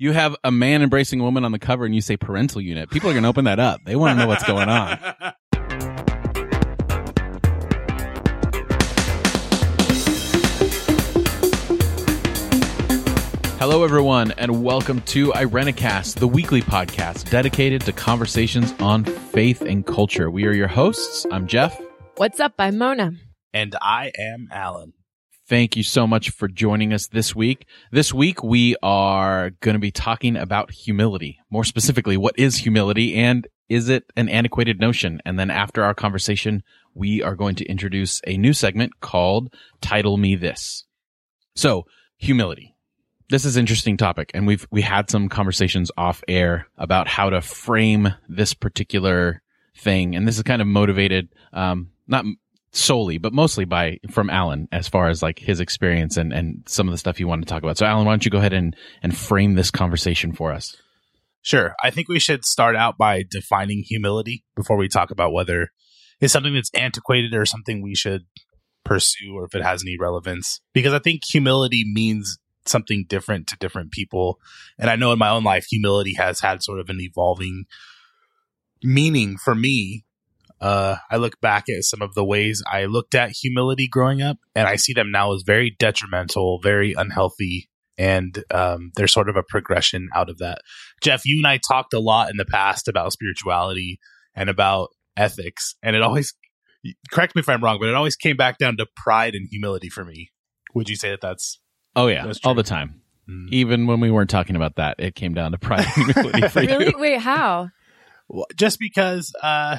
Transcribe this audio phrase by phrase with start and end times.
[0.00, 2.88] you have a man embracing a woman on the cover and you say parental unit,
[2.88, 3.80] people are going to open that up.
[3.84, 4.96] They want to know what's going on.
[13.58, 19.84] Hello, everyone, and welcome to Irenicast, the weekly podcast dedicated to conversations on faith and
[19.84, 20.30] culture.
[20.30, 21.26] We are your hosts.
[21.32, 21.76] I'm Jeff.
[22.18, 22.54] What's up?
[22.60, 23.14] I'm Mona.
[23.52, 24.92] And I am Allen.
[25.48, 27.66] Thank you so much for joining us this week.
[27.90, 31.38] This week, we are going to be talking about humility.
[31.48, 35.22] More specifically, what is humility and is it an antiquated notion?
[35.24, 40.18] And then after our conversation, we are going to introduce a new segment called Title
[40.18, 40.84] Me This.
[41.56, 41.86] So,
[42.18, 42.74] humility
[43.30, 47.40] this is interesting topic and we've we had some conversations off air about how to
[47.40, 49.42] frame this particular
[49.76, 52.24] thing and this is kind of motivated um not
[52.70, 56.86] solely but mostly by from allen as far as like his experience and and some
[56.86, 58.52] of the stuff he wanted to talk about so allen why don't you go ahead
[58.52, 60.76] and and frame this conversation for us
[61.40, 65.70] sure i think we should start out by defining humility before we talk about whether
[66.20, 68.26] it's something that's antiquated or something we should
[68.84, 73.56] pursue or if it has any relevance because i think humility means something different to
[73.58, 74.38] different people.
[74.78, 77.64] And I know in my own life, humility has had sort of an evolving
[78.82, 80.04] meaning for me.
[80.60, 84.38] Uh, I look back at some of the ways I looked at humility growing up,
[84.54, 89.36] and I see them now as very detrimental, very unhealthy, and um, there's sort of
[89.36, 90.58] a progression out of that.
[91.02, 93.98] Jeff, you and I talked a lot in the past about spirituality
[94.34, 96.34] and about ethics, and it always
[97.10, 99.88] correct me if I'm wrong, but it always came back down to pride and humility
[99.88, 100.30] for me.
[100.74, 101.60] Would you say that that's
[101.94, 103.02] Oh yeah, all the time.
[103.28, 103.48] Mm.
[103.50, 106.60] Even when we weren't talking about that, it came down to pride and humility for
[106.60, 106.86] really?
[106.86, 106.98] you.
[106.98, 107.68] Wait, how?
[108.56, 109.32] Just because.
[109.42, 109.78] Uh,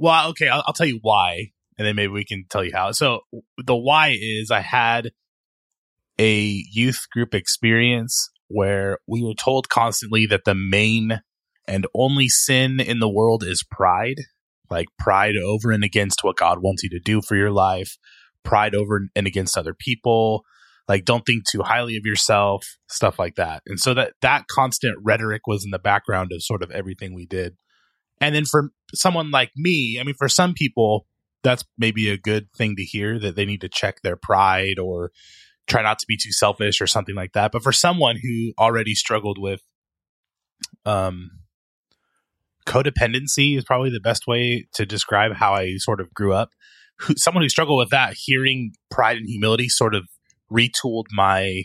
[0.00, 2.92] well, okay, I'll, I'll tell you why, and then maybe we can tell you how.
[2.92, 3.20] So
[3.64, 5.10] the why is I had
[6.18, 11.20] a youth group experience where we were told constantly that the main
[11.68, 14.16] and only sin in the world is pride,
[14.70, 17.98] like pride over and against what God wants you to do for your life,
[18.42, 20.44] pride over and against other people,
[20.88, 23.62] like don't think too highly of yourself, stuff like that.
[23.66, 27.26] And so that that constant rhetoric was in the background of sort of everything we
[27.26, 27.56] did.
[28.20, 31.06] And then for someone like me, I mean for some people
[31.42, 35.10] that's maybe a good thing to hear that they need to check their pride or
[35.66, 37.52] try not to be too selfish or something like that.
[37.52, 39.62] But for someone who already struggled with
[40.84, 41.30] um
[42.66, 46.50] codependency is probably the best way to describe how I sort of grew up.
[47.00, 50.08] Who, someone who struggled with that, hearing pride and humility sort of
[50.52, 51.64] retooled my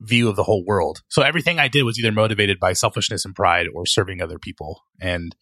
[0.00, 1.02] view of the whole world.
[1.08, 4.82] So everything I did was either motivated by selfishness and pride or serving other people.
[5.00, 5.34] And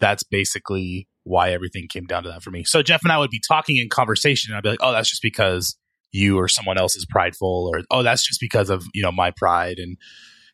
[0.00, 2.64] that's basically why everything came down to that for me.
[2.64, 5.10] So Jeff and I would be talking in conversation and I'd be like, oh, that's
[5.10, 5.76] just because
[6.12, 9.30] you or someone else is prideful or, oh, that's just because of, you know, my
[9.30, 9.78] pride.
[9.78, 9.96] And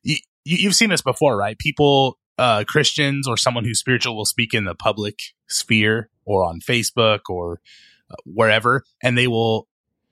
[0.03, 1.59] you, you've seen this before, right?
[1.59, 5.19] People, uh, Christians or someone who's spiritual will speak in the public
[5.49, 7.61] sphere or on Facebook or
[8.11, 9.69] uh, wherever, and they will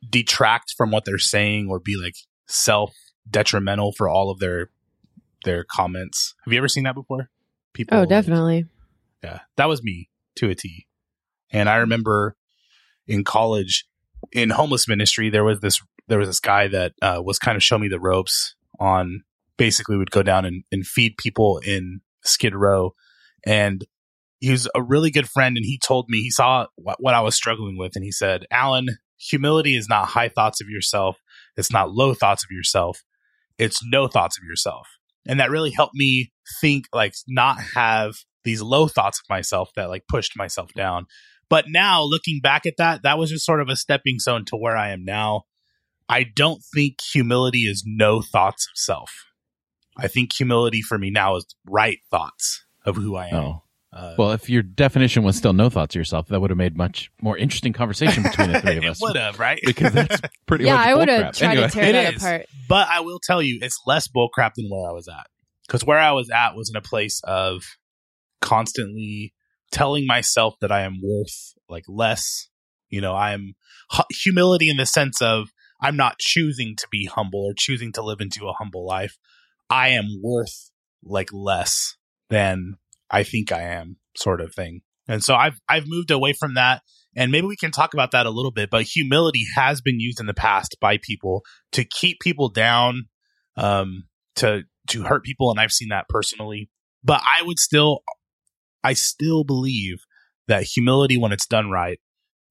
[0.08, 2.14] detract from what they're saying or be like
[2.46, 2.94] self
[3.30, 4.70] detrimental for all of their
[5.44, 6.34] their comments.
[6.44, 7.30] Have you ever seen that before?
[7.72, 8.62] People Oh, definitely.
[8.62, 8.66] Like,
[9.24, 9.38] yeah.
[9.56, 10.86] That was me to a T.
[11.50, 12.36] And I remember
[13.06, 13.86] in college
[14.32, 17.62] in homeless ministry there was this there was this guy that uh, was kind of
[17.62, 19.22] show me the ropes on
[19.56, 22.94] basically would go down and, and feed people in Skid Row
[23.46, 23.84] and
[24.40, 27.20] he was a really good friend and he told me he saw what, what I
[27.20, 31.18] was struggling with and he said, "Allen, humility is not high thoughts of yourself.
[31.56, 33.04] It's not low thoughts of yourself.
[33.58, 34.86] It's no thoughts of yourself.
[35.26, 39.88] And that really helped me think, like, not have these low thoughts of myself that
[39.88, 41.06] like pushed myself down.
[41.48, 44.56] But now looking back at that, that was just sort of a stepping stone to
[44.56, 45.42] where I am now.
[46.08, 49.10] I don't think humility is no thoughts of self.
[49.96, 53.34] I think humility for me now is right thoughts of who I am.
[53.34, 53.60] Oh.
[53.92, 56.76] Uh, well, if your definition was still no thoughts of yourself, that would have made
[56.76, 59.00] much more interesting conversation between the three of us.
[59.00, 59.60] would have, right?
[59.64, 60.64] Because that's pretty.
[60.64, 61.68] yeah, I would have tried anyway.
[61.68, 62.22] to tear it that is.
[62.22, 62.46] apart.
[62.68, 65.28] But I will tell you, it's less bullcrap than where I was at.
[65.68, 67.62] Because where I was at was in a place of
[68.44, 69.34] constantly
[69.72, 72.48] telling myself that I am worth like less.
[72.88, 73.54] You know, I'm
[74.22, 75.48] humility in the sense of
[75.80, 79.16] I'm not choosing to be humble or choosing to live into a humble life.
[79.68, 80.70] I am worth
[81.02, 81.96] like less
[82.30, 82.76] than
[83.10, 84.82] I think I am sort of thing.
[85.08, 86.82] And so I've I've moved away from that
[87.16, 90.20] and maybe we can talk about that a little bit, but humility has been used
[90.20, 91.42] in the past by people
[91.72, 93.04] to keep people down,
[93.56, 94.04] um,
[94.36, 96.68] to to hurt people, and I've seen that personally.
[97.02, 98.00] But I would still
[98.84, 100.04] I still believe
[100.46, 101.98] that humility when it's done right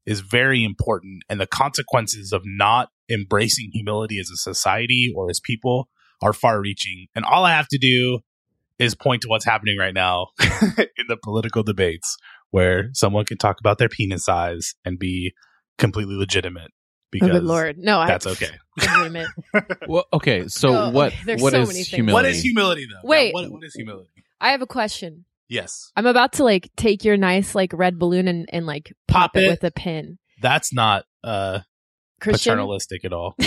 [0.05, 5.39] is very important and the consequences of not embracing humility as a society or as
[5.39, 5.87] people
[6.21, 7.07] are far reaching.
[7.15, 8.19] And all I have to do
[8.79, 12.17] is point to what's happening right now in the political debates
[12.51, 15.33] where someone can talk about their penis size and be
[15.77, 16.71] completely legitimate
[17.13, 18.49] because oh, good lord, no, that's I, okay.
[19.87, 20.47] well, okay.
[20.47, 21.13] So no, what?
[21.25, 22.13] What so is humility?
[22.13, 23.07] What is humility, though?
[23.07, 24.09] Wait, what, what is humility?
[24.41, 25.25] I have a question.
[25.49, 29.33] Yes, I'm about to like take your nice like red balloon and, and like pop,
[29.33, 29.43] pop it.
[29.43, 29.49] it.
[29.49, 30.17] with a pin.
[30.41, 31.59] That's not uh
[32.19, 32.53] Christian?
[32.53, 33.35] paternalistic at all.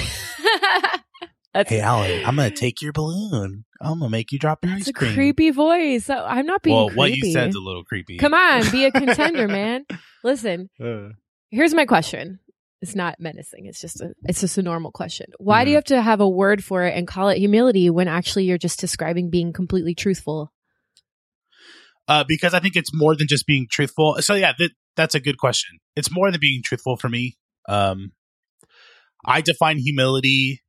[1.67, 3.65] hey, Allen, I'm gonna take your balloon.
[3.81, 5.11] I'm gonna make you drop an ice cream.
[5.11, 6.11] It's a creepy voice.
[6.11, 6.77] I'm not being.
[6.77, 6.99] Well, creepy.
[6.99, 8.19] what you said's a little creepy.
[8.19, 9.87] Come on, be a contender, man.
[10.23, 11.09] Listen, uh.
[11.51, 12.41] here's my question.
[12.83, 13.67] It's not menacing.
[13.67, 15.27] It's just a it's just a normal question.
[15.39, 15.65] Why mm-hmm.
[15.65, 15.79] do you mm-hmm.
[15.79, 18.79] have to have a word for it and call it humility when actually you're just
[18.79, 20.53] describing being completely truthful?
[22.09, 24.17] Uh, because I think it's more than just being truthful.
[24.21, 25.79] So yeah, that, that's a good question.
[25.97, 27.37] It's more than being truthful for me.
[27.69, 28.13] Um,
[29.25, 30.63] I define humility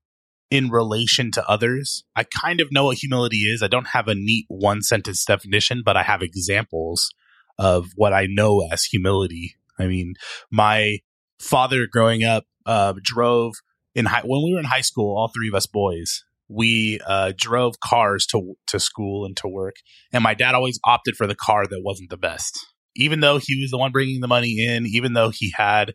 [0.49, 2.03] in relation to others.
[2.15, 3.61] I kind of know what humility is.
[3.61, 7.13] I don't have a neat one sentence definition, but I have examples
[7.59, 9.55] of what I know as humility.
[9.77, 10.15] I mean,
[10.51, 10.99] my
[11.39, 13.55] father growing up uh, drove
[13.93, 17.33] in high, when we were in high school, all three of us boys, we uh,
[17.35, 19.75] drove cars to to school and to work,
[20.11, 22.57] and my dad always opted for the car that wasn't the best,
[22.95, 25.93] even though he was the one bringing the money in, even though he had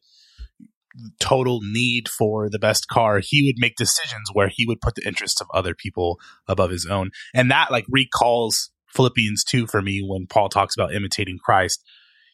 [1.21, 5.07] total need for the best car, he would make decisions where he would put the
[5.07, 6.19] interests of other people
[6.49, 7.11] above his own.
[7.35, 11.83] And that like recalls Philippians 2 for me when Paul talks about imitating Christ.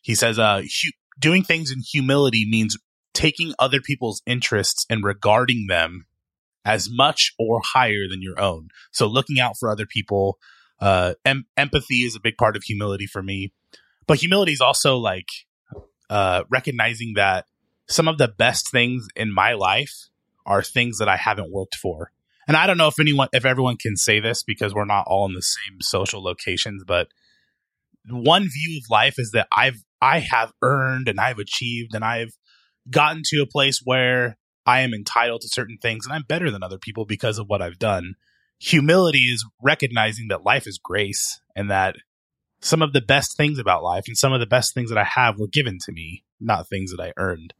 [0.02, 2.76] He says, uh, hu- doing things in humility means
[3.14, 6.06] taking other people's interests and regarding them
[6.64, 8.68] as much or higher than your own.
[8.92, 10.38] So looking out for other people,
[10.80, 13.52] uh, em- empathy is a big part of humility for me.
[14.06, 15.28] But humility is also like,
[16.10, 17.46] uh, recognizing that
[17.88, 20.08] some of the best things in my life
[20.46, 22.12] are things that I haven't worked for.
[22.46, 25.26] And I don't know if anyone, if everyone can say this because we're not all
[25.26, 27.08] in the same social locations, but
[28.08, 32.32] one view of life is that I've, I have earned and I've achieved and I've
[32.88, 34.38] gotten to a place where
[34.68, 37.62] I am entitled to certain things and I'm better than other people because of what
[37.62, 38.16] I've done.
[38.60, 41.96] Humility is recognizing that life is grace and that
[42.60, 45.04] some of the best things about life and some of the best things that I
[45.04, 47.54] have were given to me, not things that I earned.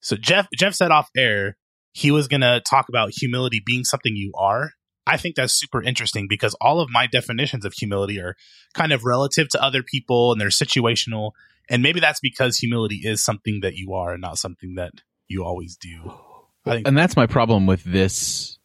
[0.00, 1.58] So Jeff Jeff said off air
[1.92, 4.70] he was going to talk about humility being something you are.
[5.06, 8.34] I think that's super interesting because all of my definitions of humility are
[8.72, 11.32] kind of relative to other people and they're situational.
[11.68, 14.92] And maybe that's because humility is something that you are and not something that
[15.28, 16.14] you always do.
[16.66, 18.58] Think- and that's my problem with this,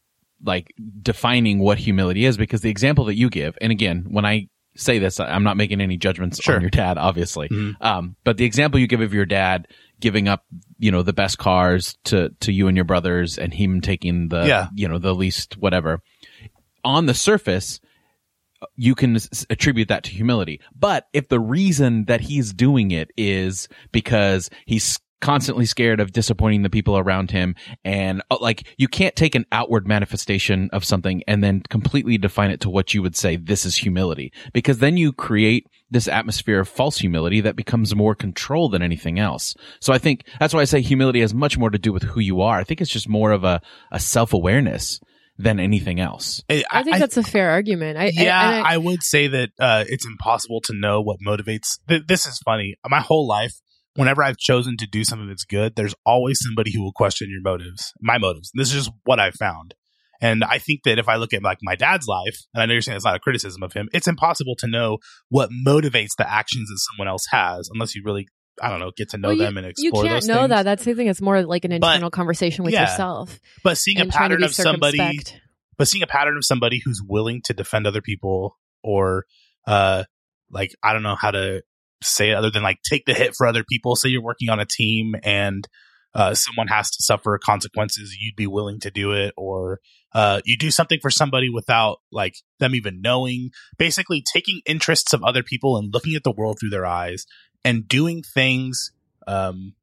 [0.44, 4.48] like defining what humility is, because the example that you give, and again, when I
[4.76, 6.56] say this, I'm not making any judgments sure.
[6.56, 7.50] on your dad, obviously.
[7.50, 7.84] Mm-hmm.
[7.84, 9.68] Um, but the example you give of your dad
[10.00, 10.46] giving up,
[10.80, 14.46] you know, the best cars to, to you and your brothers and him taking the,
[14.46, 14.70] yeah.
[14.74, 16.02] you know, the least whatever.
[16.84, 17.80] On the surface,
[18.76, 19.18] you can
[19.50, 20.62] attribute that to humility.
[20.74, 26.64] But if the reason that he's doing it is because he's constantly scared of disappointing
[26.64, 27.56] the people around him.
[27.86, 32.52] And uh, like, you can't take an outward manifestation of something and then completely define
[32.52, 36.60] it to what you would say this is humility, because then you create this atmosphere
[36.60, 39.56] of false humility that becomes more control than anything else.
[39.80, 42.20] So I think that's why I say humility has much more to do with who
[42.20, 42.58] you are.
[42.58, 45.00] I think it's just more of a, a self awareness
[45.38, 46.44] than anything else.
[46.50, 47.98] I, I think I, that's a fair argument.
[47.98, 51.80] I, yeah, I, would say that uh, it's impossible to know what motivates.
[51.90, 52.76] Th- this is funny.
[52.88, 53.54] My whole life,
[53.96, 57.42] whenever I've chosen to do something that's good, there's always somebody who will question your
[57.42, 58.52] motives, my motives.
[58.54, 59.76] This is just what I've found.
[60.22, 62.74] And I think that if I look at like my dad's life, and I know
[62.74, 66.32] you're saying it's not a criticism of him, it's impossible to know what motivates the
[66.32, 68.28] actions that someone else has unless you really,
[68.62, 70.04] I don't know, get to know well, them and explore.
[70.04, 70.50] You can't know things.
[70.50, 70.64] that.
[70.64, 71.08] That's the thing.
[71.08, 72.82] It's more like an internal but, conversation with yeah.
[72.82, 73.40] yourself.
[73.64, 75.20] But seeing a pattern of somebody,
[75.78, 79.26] but seeing a pattern of somebody who's willing to defend other people or,
[79.66, 80.04] uh,
[80.52, 81.64] like I don't know how to
[82.04, 83.96] say it other than like take the hit for other people.
[83.96, 85.68] Say you're working on a team and
[86.14, 89.80] uh, someone has to suffer consequences, you'd be willing to do it, or
[90.14, 93.50] uh, you do something for somebody without like them even knowing.
[93.78, 97.26] Basically, taking interests of other people and looking at the world through their eyes
[97.64, 98.92] and doing things
[99.26, 99.74] um,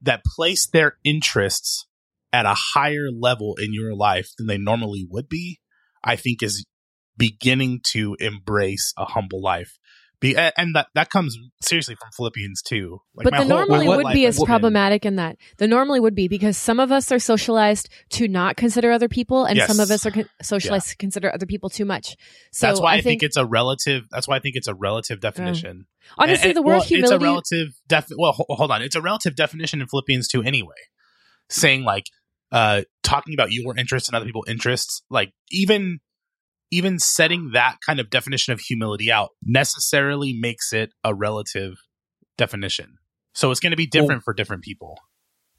[0.00, 1.86] that place their interests
[2.32, 5.60] at a higher level in your life than they normally would be.
[6.02, 6.64] I think is
[7.18, 9.78] beginning to embrace a humble life.
[10.20, 13.00] Be, and that that comes seriously from Philippians two.
[13.14, 16.58] Like but the normally would be as problematic in that the normally would be because
[16.58, 19.66] some of us are socialized to not consider other people, and yes.
[19.66, 20.90] some of us are con- socialized yeah.
[20.90, 22.16] to consider other people too much.
[22.52, 24.04] So that's why I, I think, think, it's a relative.
[24.10, 25.86] That's why I think it's a relative definition.
[26.18, 27.14] Honestly, and, the word well, humility.
[27.14, 27.68] It's a relative.
[27.88, 28.82] Def- well, hold on.
[28.82, 30.76] It's a relative definition in Philippians two anyway,
[31.48, 32.04] saying like
[32.52, 36.00] uh talking about your interests and other people's interests, like even
[36.70, 41.74] even setting that kind of definition of humility out necessarily makes it a relative
[42.38, 42.98] definition.
[43.34, 44.98] So it's going to be different well, for different people.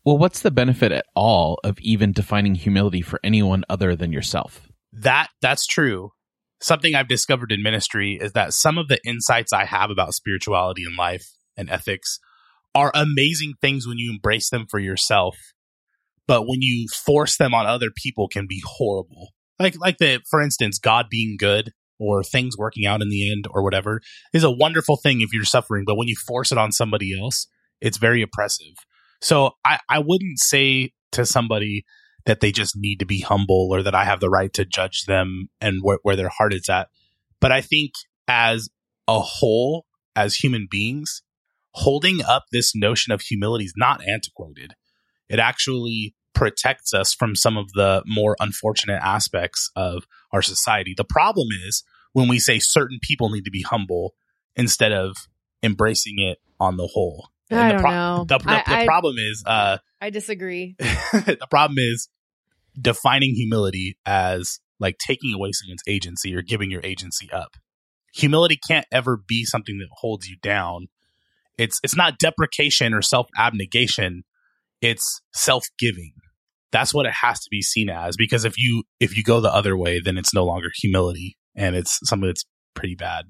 [0.04, 4.68] Well, what's the benefit at all of even defining humility for anyone other than yourself?
[4.94, 6.12] That that's true.
[6.62, 10.84] Something I've discovered in ministry is that some of the insights I have about spirituality
[10.84, 11.26] and life
[11.58, 12.20] and ethics
[12.76, 15.38] are amazing things when you embrace them for yourself,
[16.28, 19.30] but when you force them on other people can be horrible.
[19.62, 23.46] Like like the for instance, God being good or things working out in the end
[23.52, 24.02] or whatever
[24.34, 27.48] is a wonderful thing if you're suffering, but when you force it on somebody else,
[27.80, 28.74] it's very oppressive.
[29.22, 31.86] So I, I wouldn't say to somebody
[32.26, 35.06] that they just need to be humble or that I have the right to judge
[35.06, 36.90] them and wh- where their heart is at.
[37.40, 37.92] But I think
[38.28, 38.70] as
[39.08, 41.22] a whole, as human beings,
[41.74, 44.74] holding up this notion of humility is not antiquated.
[45.30, 50.94] It actually protects us from some of the more unfortunate aspects of our society.
[50.96, 51.84] The problem is
[52.14, 54.16] when we say certain people need to be humble
[54.56, 55.16] instead of
[55.64, 57.30] embracing it on the whole.
[57.50, 58.26] And I don't pro- know.
[58.28, 60.76] The, the, I, the I, problem is, uh, I disagree.
[60.80, 62.08] the problem is
[62.80, 67.58] defining humility as like taking away someone's agency or giving your agency up.
[68.16, 70.88] Humility can't ever be something that holds you down.
[71.58, 74.24] It's it's not deprecation or self abnegation.
[74.82, 76.14] It's self giving.
[76.72, 78.16] That's what it has to be seen as.
[78.16, 81.76] Because if you if you go the other way, then it's no longer humility, and
[81.76, 83.26] it's something that's pretty bad.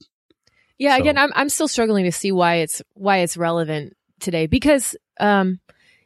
[0.78, 0.96] Yeah.
[0.96, 1.02] So.
[1.02, 5.60] Again, I'm I'm still struggling to see why it's why it's relevant today because um,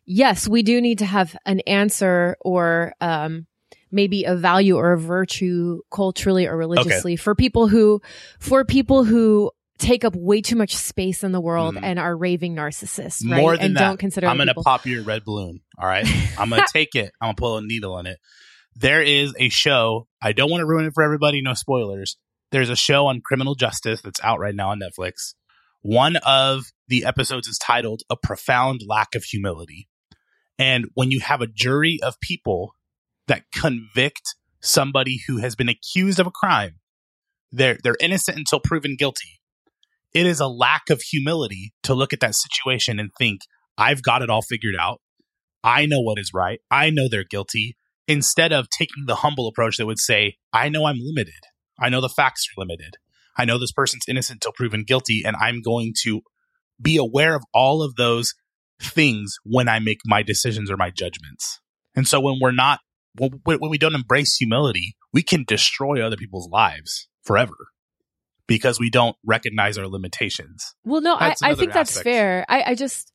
[0.05, 3.47] yes, we do need to have an answer or um,
[3.91, 7.17] maybe a value or a virtue culturally or religiously okay.
[7.17, 8.01] for people who
[8.39, 11.79] for people who take up way too much space in the world mm.
[11.83, 13.41] and are raving narcissists, right?
[13.41, 15.61] More than and that, don't consider I'm going to pop your red balloon.
[15.77, 16.05] All right.
[16.37, 17.11] I'm going to take it.
[17.21, 18.19] I'm going to pull a needle in it.
[18.75, 20.07] There is a show.
[20.21, 21.41] I don't want to ruin it for everybody.
[21.41, 22.17] No spoilers.
[22.51, 25.33] There's a show on criminal justice that's out right now on Netflix.
[25.81, 29.87] One of the episodes is titled A Profound Lack of Humility.
[30.57, 32.75] And when you have a jury of people
[33.27, 36.79] that convict somebody who has been accused of a crime,
[37.51, 39.39] they're, they're innocent until proven guilty.
[40.15, 43.41] It is a lack of humility to look at that situation and think,
[43.77, 45.01] I've got it all figured out.
[45.61, 46.61] I know what is right.
[46.71, 47.75] I know they're guilty.
[48.07, 51.41] Instead of taking the humble approach that would say, I know I'm limited.
[51.77, 52.95] I know the facts are limited.
[53.37, 56.21] I know this person's innocent until proven guilty, and I'm going to
[56.81, 58.33] be aware of all of those
[58.81, 61.59] things when I make my decisions or my judgments.
[61.93, 62.79] And so when we're not,
[63.17, 67.55] when, when we don't embrace humility, we can destroy other people's lives forever
[68.47, 70.75] because we don't recognize our limitations.
[70.83, 71.73] Well, no, I, I, think aspect.
[71.73, 72.45] that's fair.
[72.47, 73.11] I, I just,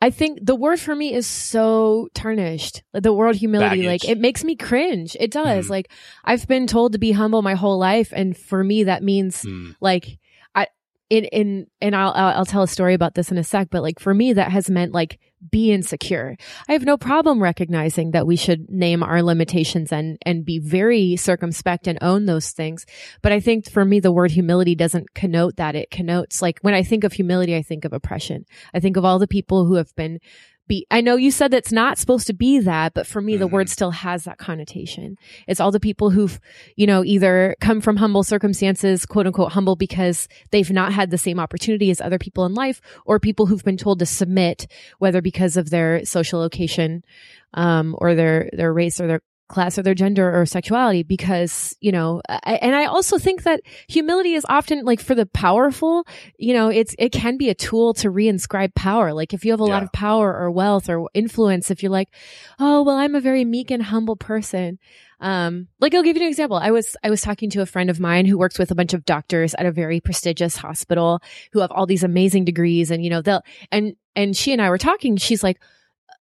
[0.00, 2.82] I think the word for me is so tarnished.
[2.92, 3.86] Like the word humility, Baggage.
[3.86, 5.16] like it makes me cringe.
[5.18, 5.66] It does.
[5.66, 5.70] Mm.
[5.70, 5.90] Like
[6.24, 9.74] I've been told to be humble my whole life, and for me that means mm.
[9.80, 10.18] like
[10.54, 10.66] I
[11.08, 13.68] in in and I'll, I'll I'll tell a story about this in a sec.
[13.70, 15.18] But like for me, that has meant like
[15.50, 16.36] be insecure.
[16.68, 21.16] I have no problem recognizing that we should name our limitations and, and be very
[21.16, 22.86] circumspect and own those things.
[23.22, 25.74] But I think for me, the word humility doesn't connote that.
[25.74, 28.44] It connotes like when I think of humility, I think of oppression.
[28.72, 30.20] I think of all the people who have been
[30.66, 33.40] be I know you said that's not supposed to be that, but for me, mm-hmm.
[33.40, 33.72] the word mm-hmm.
[33.72, 35.16] still has that connotation.
[35.46, 36.38] It's all the people who've,
[36.76, 41.18] you know, either come from humble circumstances, quote unquote humble because they've not had the
[41.18, 44.66] same opportunity as other people in life, or people who've been told to submit,
[44.98, 47.04] whether because of their social location,
[47.54, 49.20] um, or their, their race or their
[49.54, 53.60] class or their gender or sexuality because you know I, and i also think that
[53.88, 56.04] humility is often like for the powerful
[56.36, 59.12] you know it's it can be a tool to reinscribe power.
[59.12, 59.74] Like if you have a yeah.
[59.74, 62.08] lot of power or wealth or influence if you're like
[62.58, 64.78] oh well i'm a very meek and humble person
[65.20, 66.56] um like i'll give you an example.
[66.56, 68.92] I was i was talking to a friend of mine who works with a bunch
[68.92, 73.10] of doctors at a very prestigious hospital who have all these amazing degrees and you
[73.10, 75.16] know they'll and and she and i were talking.
[75.16, 75.60] She's like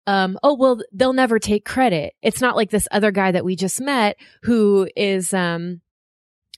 [0.07, 2.13] um, oh, well, they'll never take credit.
[2.21, 5.81] It's not like this other guy that we just met who is, um,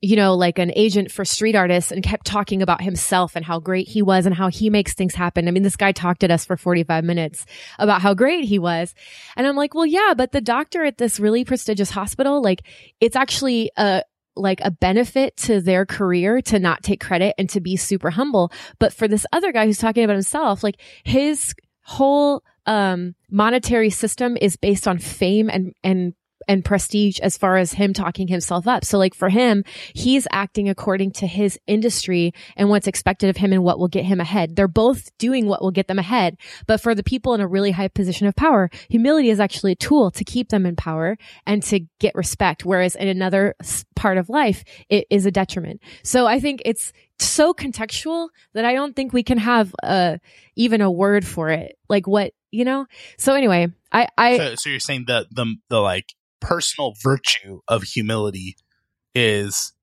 [0.02, 3.60] you know, like an agent for street artists and kept talking about himself and how
[3.60, 5.48] great he was and how he makes things happen.
[5.48, 7.46] I mean, this guy talked at us for 45 minutes
[7.80, 8.94] about how great he was.
[9.38, 12.64] And I'm like, well, yeah, but the doctor at this really prestigious hospital, like,
[13.00, 14.04] it's actually a,
[14.36, 18.52] like a benefit to their career to not take credit and to be super humble.
[18.80, 24.38] But for this other guy who's talking about himself, like his whole um, monetary system
[24.40, 26.14] is based on fame and and
[26.48, 28.86] and prestige as far as him talking himself up.
[28.86, 33.54] So like for him, he's acting according to his industry and what's expected of him
[33.54, 34.56] and what will get him ahead.
[34.56, 36.38] They're both doing what will get them ahead.
[36.68, 39.78] But for the people in a really high position of power, humility is actually a
[39.78, 42.66] tool to keep them in power and to get respect.
[42.66, 43.56] Whereas in another
[43.96, 45.82] part of life, it is a detriment.
[46.04, 50.20] So I think it's so contextual that I don't think we can have a,
[50.56, 51.78] even a word for it.
[51.88, 52.86] Like what, you know?
[53.18, 57.84] So anyway, I, I, so, so you're saying the, the, the like personal virtue of
[57.84, 58.56] humility
[59.16, 59.74] is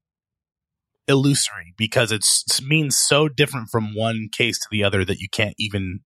[1.09, 2.25] illusory because it
[2.63, 6.01] means so different from one case to the other that you can't even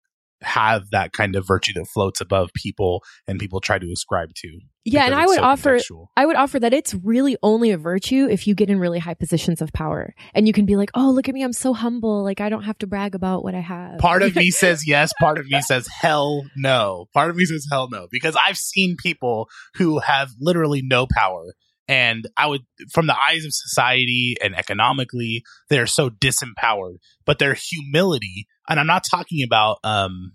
[0.43, 4.61] have that kind of virtue that floats above people and people try to ascribe to.
[4.85, 5.79] Yeah, and I would so offer
[6.17, 9.15] I would offer that it's really only a virtue if you get in really high
[9.15, 10.13] positions of power.
[10.35, 12.25] And you can be like, "Oh, look at me, I'm so humble.
[12.25, 15.13] Like I don't have to brag about what I have." Part of me says yes,
[15.21, 17.07] part of me says hell no.
[17.15, 21.55] Part of me says hell no because I've seen people who have literally no power
[21.89, 26.99] and I would, from the eyes of society and economically, they're so disempowered.
[27.25, 30.33] But their humility, and I'm not talking about um,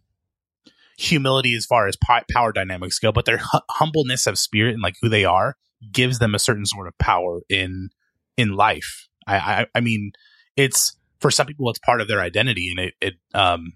[0.98, 1.98] humility as far as
[2.32, 5.56] power dynamics go, but their humbleness of spirit and like who they are
[5.92, 7.90] gives them a certain sort of power in
[8.36, 9.08] in life.
[9.26, 10.12] I, I, I mean,
[10.56, 13.74] it's for some people, it's part of their identity, and it, it um,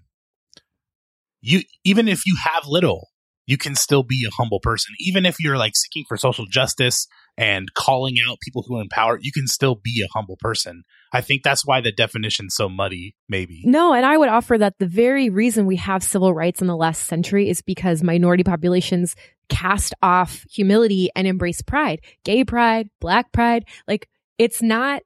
[1.40, 3.10] you even if you have little,
[3.46, 4.94] you can still be a humble person.
[5.00, 7.06] Even if you're like seeking for social justice
[7.36, 10.84] and calling out people who are in power, you can still be a humble person.
[11.12, 13.62] I think that's why the definition's so muddy, maybe.
[13.64, 16.76] No, and I would offer that the very reason we have civil rights in the
[16.76, 19.16] last century is because minority populations
[19.48, 22.00] cast off humility and embrace pride.
[22.24, 23.64] Gay pride, black pride.
[23.86, 24.08] Like,
[24.38, 25.02] it's not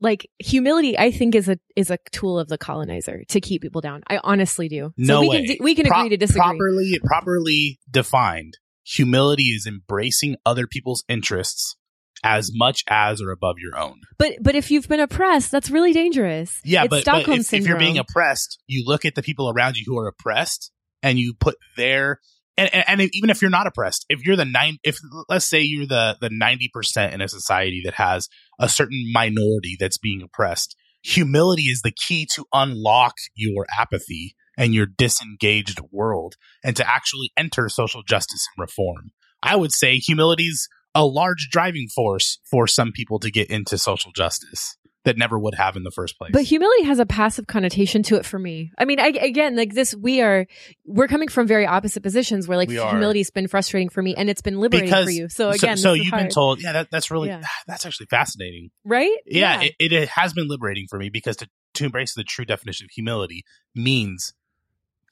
[0.00, 3.80] like humility i think is a is a tool of the colonizer to keep people
[3.80, 5.46] down i honestly do no so we way.
[5.46, 11.04] can we can Pro- agree to disagree properly properly defined humility is embracing other people's
[11.08, 11.76] interests
[12.22, 14.00] as much as or above your own.
[14.18, 16.60] But but if you've been oppressed, that's really dangerous.
[16.64, 19.50] Yeah, it's but, Stockholm but if, if, you're being oppressed, you look at the people
[19.50, 20.70] around you who are oppressed
[21.02, 22.20] and you put their
[22.60, 24.98] and, and, and even if you're not oppressed, if you're the nine, if
[25.28, 29.76] let's say you're the the ninety percent in a society that has a certain minority
[29.78, 36.34] that's being oppressed, humility is the key to unlock your apathy and your disengaged world
[36.62, 39.12] and to actually enter social justice and reform.
[39.42, 44.12] I would say humility's a large driving force for some people to get into social
[44.12, 46.30] justice that never would have in the first place.
[46.32, 48.70] But humility has a passive connotation to it for me.
[48.76, 50.46] I mean, I, again, like this, we are,
[50.84, 54.42] we're coming from very opposite positions where like humility's been frustrating for me and it's
[54.42, 55.28] been liberating because, for you.
[55.28, 56.24] So again, so, so you've hard.
[56.24, 57.42] been told, yeah, that, that's really, yeah.
[57.66, 58.70] that's actually fascinating.
[58.84, 59.16] Right?
[59.24, 59.68] Yeah, yeah.
[59.78, 62.90] It, it has been liberating for me because to, to embrace the true definition of
[62.90, 64.34] humility means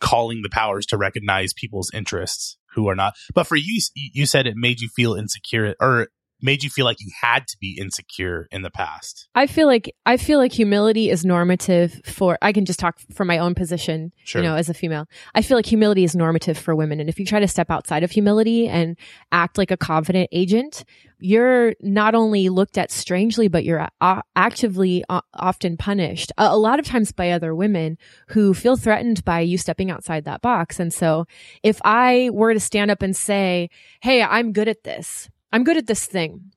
[0.01, 3.15] calling the powers to recognize people's interests who are not.
[3.35, 6.09] But for you, you said it made you feel insecure or
[6.41, 9.29] made you feel like you had to be insecure in the past?
[9.35, 13.29] I feel like I feel like humility is normative for I can just talk from
[13.29, 14.43] my own position, sure.
[14.43, 15.07] you know, as a female.
[15.35, 18.03] I feel like humility is normative for women and if you try to step outside
[18.03, 18.97] of humility and
[19.33, 20.85] act like a confident agent,
[21.21, 26.33] you're not only looked at strangely but you're a- actively uh, often punished.
[26.39, 27.99] A-, a lot of times by other women
[28.29, 30.79] who feel threatened by you stepping outside that box.
[30.79, 31.27] And so
[31.63, 33.71] if I were to stand up and say,
[34.01, 36.53] "Hey, I'm good at this." I'm good at this thing.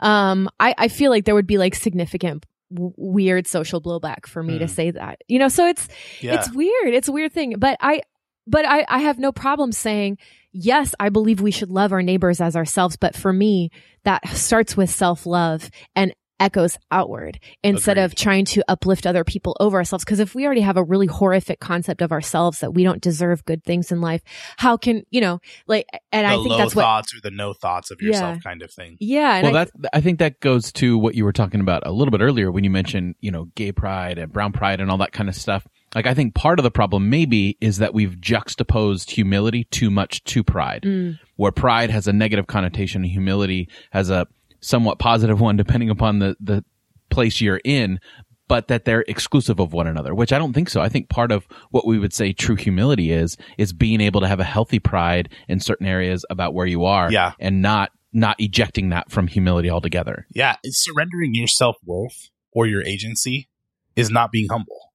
[0.00, 4.42] Um, I, I feel like there would be like significant w- weird social blowback for
[4.42, 4.58] me mm.
[4.60, 4.72] to hmm.
[4.72, 5.88] say that, you know, so it's,
[6.20, 6.34] yeah.
[6.34, 6.94] it's weird.
[6.94, 8.02] It's a weird thing, but I,
[8.46, 10.18] but I, I have no problem saying,
[10.52, 12.96] yes, I believe we should love our neighbors as ourselves.
[12.96, 13.70] But for me,
[14.04, 18.04] that starts with self love and echoes outward instead Agreed.
[18.04, 20.04] of trying to uplift other people over ourselves.
[20.04, 23.44] Because if we already have a really horrific concept of ourselves that we don't deserve
[23.44, 24.22] good things in life,
[24.56, 25.40] how can you know?
[25.66, 28.40] Like, and the I think that's what thoughts or the no thoughts of yourself yeah.
[28.40, 28.96] kind of thing.
[29.00, 29.42] Yeah.
[29.42, 32.12] well, I, that I think that goes to what you were talking about a little
[32.12, 35.12] bit earlier when you mentioned you know gay pride and brown pride and all that
[35.12, 35.66] kind of stuff.
[35.94, 40.22] Like I think part of the problem maybe is that we've juxtaposed humility too much
[40.24, 40.82] to pride.
[40.82, 41.18] Mm.
[41.36, 44.26] Where pride has a negative connotation, and humility has a
[44.66, 46.64] somewhat positive one depending upon the, the
[47.08, 48.00] place you're in,
[48.48, 50.80] but that they're exclusive of one another, which I don't think so.
[50.80, 54.28] I think part of what we would say true humility is, is being able to
[54.28, 57.10] have a healthy pride in certain areas about where you are.
[57.10, 57.32] Yeah.
[57.38, 60.26] And not, not ejecting that from humility altogether.
[60.34, 60.56] Yeah.
[60.64, 63.48] Surrendering your self worth or your agency
[63.94, 64.92] is not being humble.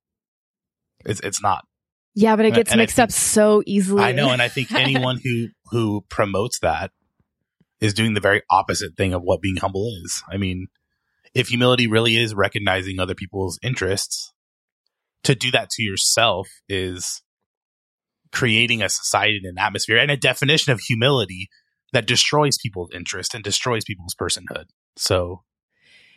[1.05, 1.65] It's, it's not.
[2.13, 4.03] Yeah, but it gets and mixed think, up so easily.
[4.03, 4.31] I know.
[4.31, 6.91] And I think anyone who, who promotes that
[7.81, 10.23] is doing the very opposite thing of what being humble is.
[10.31, 10.67] I mean,
[11.33, 14.31] if humility really is recognizing other people's interests,
[15.23, 17.21] to do that to yourself is
[18.31, 21.49] creating a society and an atmosphere and a definition of humility
[21.93, 24.65] that destroys people's interest and destroys people's personhood.
[24.95, 25.43] So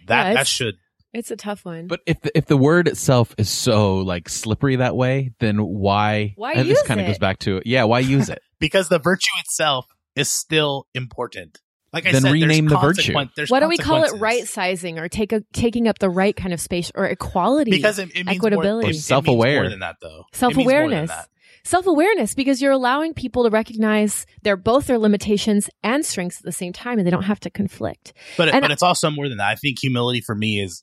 [0.07, 0.74] that Yeah, that should
[1.12, 1.87] It's a tough one.
[1.87, 6.35] But if the, if the word itself is so like slippery that way, then why?
[6.37, 8.40] Why and this kind of goes back to yeah, why use it?
[8.59, 11.59] because the virtue itself is still important.
[11.92, 13.12] Like I Then said, there's rename the virtue.
[13.14, 16.11] consequence- there's Why don't we call it right sizing or take a, taking up the
[16.11, 17.70] right kind of space or equality?
[17.70, 18.62] Because it, it means Equitability.
[18.64, 19.61] more, Or it means self-aware.
[19.62, 20.09] more than that, though.
[20.09, 21.11] It means self more than awareness.
[21.11, 21.29] that.
[21.66, 26.44] Self awareness because you're allowing people to recognize their both their limitations and strengths at
[26.44, 28.12] the same time and they don't have to conflict.
[28.37, 29.48] But And- but it's also more than that.
[29.48, 30.83] I think humility for me is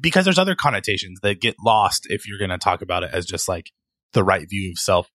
[0.00, 3.26] because there's other connotations that get lost if you're going to talk about it as
[3.26, 3.72] just like
[4.12, 5.10] the right view of self.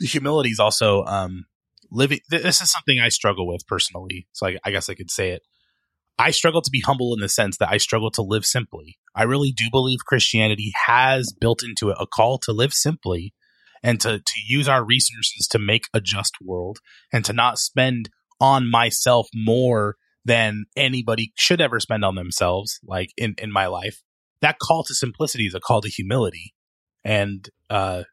[0.00, 1.44] Humility is also um,
[1.90, 2.20] living.
[2.28, 4.26] This is something I struggle with personally.
[4.32, 5.42] So I, I guess I could say it.
[6.18, 8.98] I struggle to be humble in the sense that I struggle to live simply.
[9.14, 13.32] I really do believe Christianity has built into it a call to live simply
[13.82, 16.78] and to, to use our resources to make a just world
[17.12, 23.08] and to not spend on myself more than anybody should ever spend on themselves, like
[23.16, 24.02] in, in my life.
[24.42, 26.54] That call to simplicity is a call to humility.
[27.02, 28.04] And uh,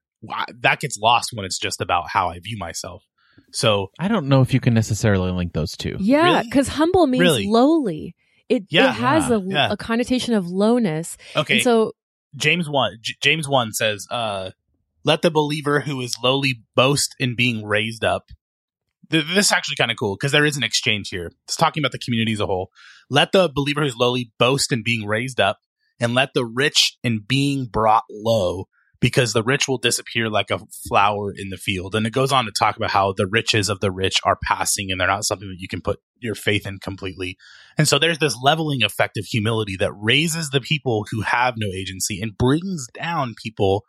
[0.62, 3.04] that gets lost when it's just about how I view myself.
[3.54, 5.96] So, I don't know if you can necessarily link those two.
[6.00, 6.44] Yeah, Really?
[6.44, 7.48] because humble means Really?
[7.48, 8.16] lowly.
[8.50, 9.72] It, Yeah, it has a, yeah.
[9.72, 11.18] a connotation of lowness.
[11.36, 11.56] okay.
[11.56, 11.94] And so
[12.36, 14.52] James 1 J- James 1 says uh
[15.04, 18.26] let the believer who is lowly boast in being raised up
[19.10, 21.82] Th- this is actually kind of cool because there is an exchange here it's talking
[21.82, 22.70] about the community as a whole
[23.10, 25.58] let the believer who's lowly boast in being raised up
[26.00, 28.68] and let the rich in being brought low
[29.00, 32.46] because the rich will disappear like a flower in the field and it goes on
[32.46, 35.48] to talk about how the riches of the rich are passing and they're not something
[35.50, 37.38] that you can put your faith in completely
[37.78, 41.68] and so there's this leveling effect of humility that raises the people who have no
[41.74, 43.86] agency and brings down people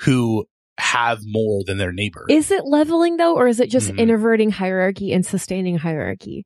[0.00, 0.46] who
[0.78, 2.26] have more than their neighbor.
[2.28, 3.98] is it leveling though, or is it just Mhm.
[3.98, 6.44] inverting hierarchy and sustaining hierarchy?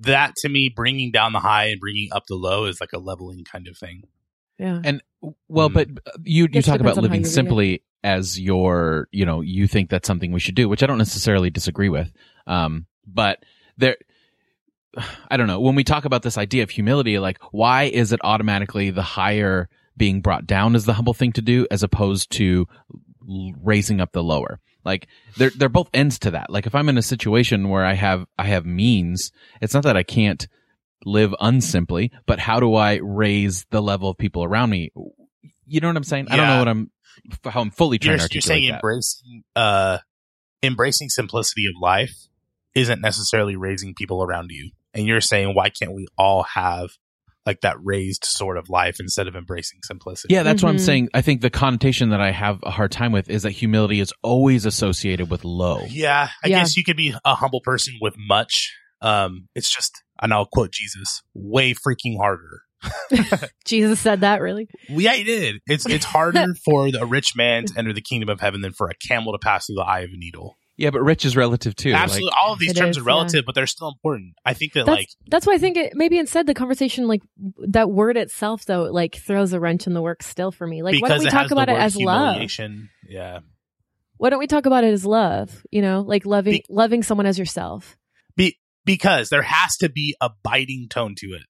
[0.00, 2.98] that to me, bringing down the high and bringing up the low is like a
[2.98, 4.04] leveling kind of thing.
[4.58, 4.80] Yeah.
[4.84, 5.02] And
[5.48, 5.74] well, Mm.
[5.74, 5.88] but
[6.24, 7.30] you you talk about living you it.
[7.30, 10.98] simply as your, you know, you think that's something we should do, which I don't
[10.98, 12.12] necessarily disagree with.
[12.46, 13.42] Um, but
[13.78, 13.96] there,
[15.30, 15.60] I don't know.
[15.60, 19.68] When we talk about this idea of humility, like why is it automatically the higher
[19.96, 22.66] being brought down is the humble thing to do, as opposed to
[23.62, 24.60] raising up the lower?
[24.84, 25.06] Like
[25.36, 26.50] they're they're both ends to that.
[26.50, 29.30] Like if I'm in a situation where I have I have means,
[29.60, 30.48] it's not that I can't
[31.04, 34.90] live unsimply, but how do I raise the level of people around me?
[35.66, 36.28] You know what I'm saying?
[36.30, 36.90] I don't know what I'm
[37.44, 38.76] how I'm fully trying You're, to you're saying that.
[38.76, 39.98] embracing, uh,
[40.62, 42.14] embracing simplicity of life
[42.74, 44.70] isn't necessarily raising people around you.
[44.94, 46.90] And you're saying, why can't we all have
[47.44, 50.32] like that raised sort of life instead of embracing simplicity?
[50.32, 50.80] Yeah, that's what I'm Mhm.
[50.86, 51.08] saying.
[51.12, 54.12] I think the connotation that I have a hard time with is that humility is
[54.22, 55.86] always associated with low.
[55.90, 56.60] Yeah, I Yeah.
[56.60, 58.72] guess you could be a humble person with much.
[59.02, 62.62] Um, it's just, and I'll quote Jesus, way freaking harder.
[63.64, 64.68] Jesus said that really.
[64.88, 65.56] Well, yeah, he did.
[65.66, 68.88] It's it's harder for the rich man to enter the kingdom of heaven than for
[68.88, 70.56] a camel to pass through the eye of a needle.
[70.76, 71.92] Yeah, but rich is relative too.
[71.92, 74.34] Absolutely, Like, all of these terms is, are relative, but they're still important.
[74.44, 77.22] I think that That's like that's why I think it maybe instead the conversation like
[77.68, 80.82] that word itself though like throws a wrench in the works still for me.
[80.82, 82.36] Like why don't we talk about it as love?
[83.08, 83.40] Yeah,
[84.16, 85.64] Why don't we talk about it as love?
[85.70, 87.96] You know, like loving Be- loving someone as yourself.
[88.84, 91.42] Be- because there has to be a biting tone to it.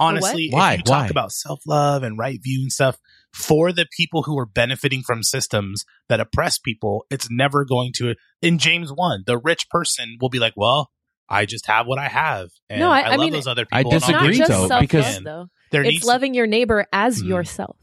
[0.00, 0.72] Honestly, Why?
[0.72, 1.08] if you talk Why?
[1.08, 2.98] about self love and right view and stuff
[3.32, 8.16] for the people who are benefiting from systems that oppress people, it's never going to.
[8.40, 10.90] In James one, the rich person will be like, "Well,
[11.28, 13.64] I just have what I have, and No, I- I, I love mean, those other
[13.64, 15.46] people." I'll It's not disagree, just though, self because- though.
[15.70, 17.28] there It's needs loving your neighbor as Mhm.
[17.28, 17.76] yourself.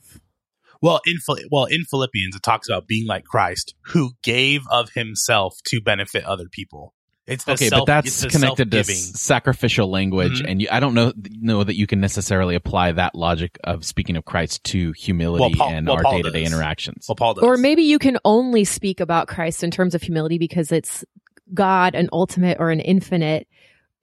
[0.82, 1.18] Well, in
[1.52, 6.26] well in Philippians, it talks about being like Christ, who gave of himself to benefit
[6.26, 6.94] other people.
[7.30, 8.96] It's the okay, self, but that's connected to self-giving.
[8.96, 10.50] sacrificial language, Mhm.
[10.52, 14.15] and you, I don't know know that you can necessarily apply that logic of speaking
[14.18, 17.06] of Christ to humility Well, Paul- and well, our day to day interactions.
[17.08, 17.44] Well, Paul does.
[17.44, 21.06] Or maybe you can only speak about Christ in terms of humility because it's
[21.54, 23.48] God, an ultimate or an infinite,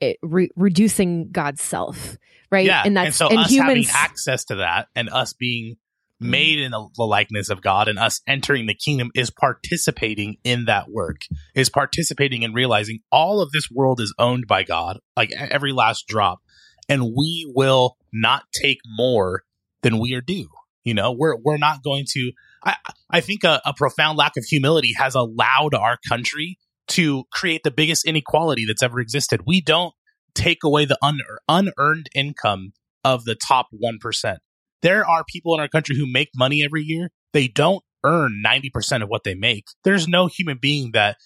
[0.00, 2.16] it, re- reducing God's self,
[2.50, 2.66] right?
[2.66, 3.88] yeah, and that's so and us humans.
[3.88, 5.76] having access to that, and us being
[6.22, 6.30] Mm-hmm.
[6.30, 10.88] made in the, likeness of God, and us entering the kingdom is participating in that
[10.88, 11.20] work.
[11.54, 16.06] Is participating in realizing all of this world is owned by God, like every last
[16.08, 16.38] drop,
[16.88, 19.42] and we will not take more
[19.82, 20.48] than we are due.
[20.84, 22.32] You know, we're we're not going to.
[22.64, 22.76] I
[23.10, 26.56] I think a, a profound lack of humility has allowed our country
[26.88, 29.42] to create the biggest inequality that's ever existed.
[29.46, 29.92] We don't
[30.34, 32.72] take away the un- unearned income
[33.04, 34.36] of the top 1%.
[34.82, 37.10] There are people in our country who make money every year.
[37.32, 39.64] They don't earn 90% of what they make.
[39.84, 41.16] There's no human being that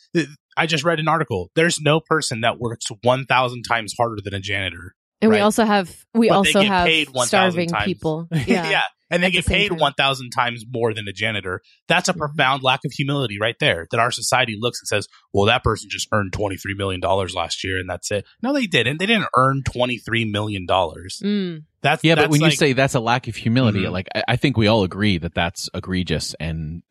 [0.57, 1.51] I just read an article.
[1.55, 4.95] There's no person that works 1,000 times harder than a janitor.
[5.23, 7.27] And we also have we But also have paid 1,000
[7.69, 8.29] starving people.
[8.47, 8.71] Yeah.
[8.71, 8.83] Yeah.
[9.13, 11.61] And they the get same paid 1,000 times more than a janitor.
[11.89, 12.19] That's a Mhm.
[12.19, 15.89] profound lack of humility right there that our society looks and says, well, that person
[15.91, 18.25] just earned $23 million last year and that's it.
[18.41, 18.99] No, they didn't.
[18.99, 20.65] They didn't earn $23 million.
[20.67, 21.65] Mm.
[21.83, 23.93] That's, Yeah, but when like- you say that's a lack of humility, Mhm.
[23.93, 26.83] like I, I think we all agree that that's egregious, and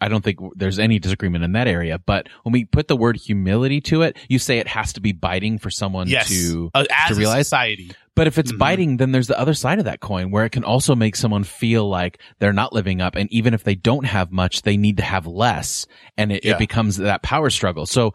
[0.00, 1.98] I don't think there's any disagreement in that area.
[1.98, 5.12] But when we put the word humility to it, you say it has to be
[5.12, 6.70] biting for someone yes, to.
[6.74, 7.90] uh, to realize- society.
[8.14, 8.58] But if it's Mhm.
[8.58, 11.44] biting, then there's the other side of that coin where it can also make someone
[11.44, 14.96] feel like they're not living up, and even if they don't have much, they need
[14.96, 16.52] to have less, and it, Yeah.
[16.54, 17.86] it becomes that power struggle.
[17.86, 18.14] So.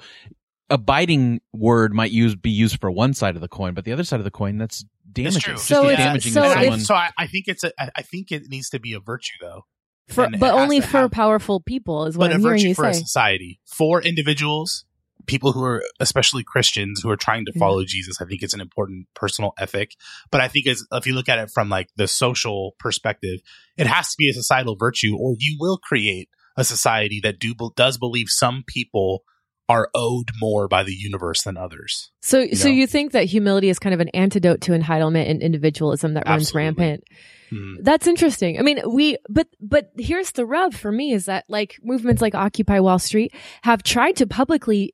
[0.69, 3.91] A biting word might use be used for one side of the coin, but the
[3.91, 4.83] other side of the coin that's
[5.13, 5.41] damaging.
[5.41, 5.53] true.
[5.53, 6.79] Just So as it's- damaging so to I- someone.
[6.81, 9.65] so I, I think it's a, I think it needs to be a virtue though.
[10.09, 12.75] For, but only for have- powerful people is what but I'm a hearing virtue you
[12.75, 12.99] for a say.
[13.01, 14.85] society for individuals
[15.25, 17.59] people who are especially christians who are trying to Yeah.
[17.61, 19.91] follow jesus i think it's an important personal ethic
[20.31, 23.39] but i think as, if you look at it from like the social perspective
[23.77, 27.53] it has to be a societal virtue or you will create a society that do
[27.77, 29.23] does believe some people
[29.69, 32.73] are owed more by the universe than others So, so know?
[32.73, 36.43] you think that humility is kind of an antidote to entitlement and individualism that runs
[36.49, 36.61] Absolutely.
[36.65, 37.03] rampant?
[37.51, 37.75] Mhm.
[37.81, 38.59] That's interesting.
[38.59, 42.35] I mean, we, but, but here's the rub for me is that like movements like
[42.35, 44.93] Occupy Wall Street have tried to publicly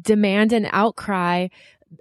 [0.00, 1.48] demand and outcry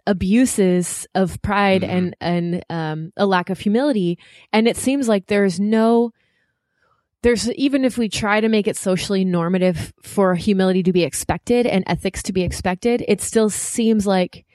[0.07, 1.89] abuses of pride Mhm.
[1.89, 4.17] and, and, um, a lack of humility.
[4.51, 6.11] And it seems like there's no,
[7.23, 11.65] there's even if we try to make it socially normative for humility to be expected
[11.65, 14.45] and ethics to be expected, it still seems like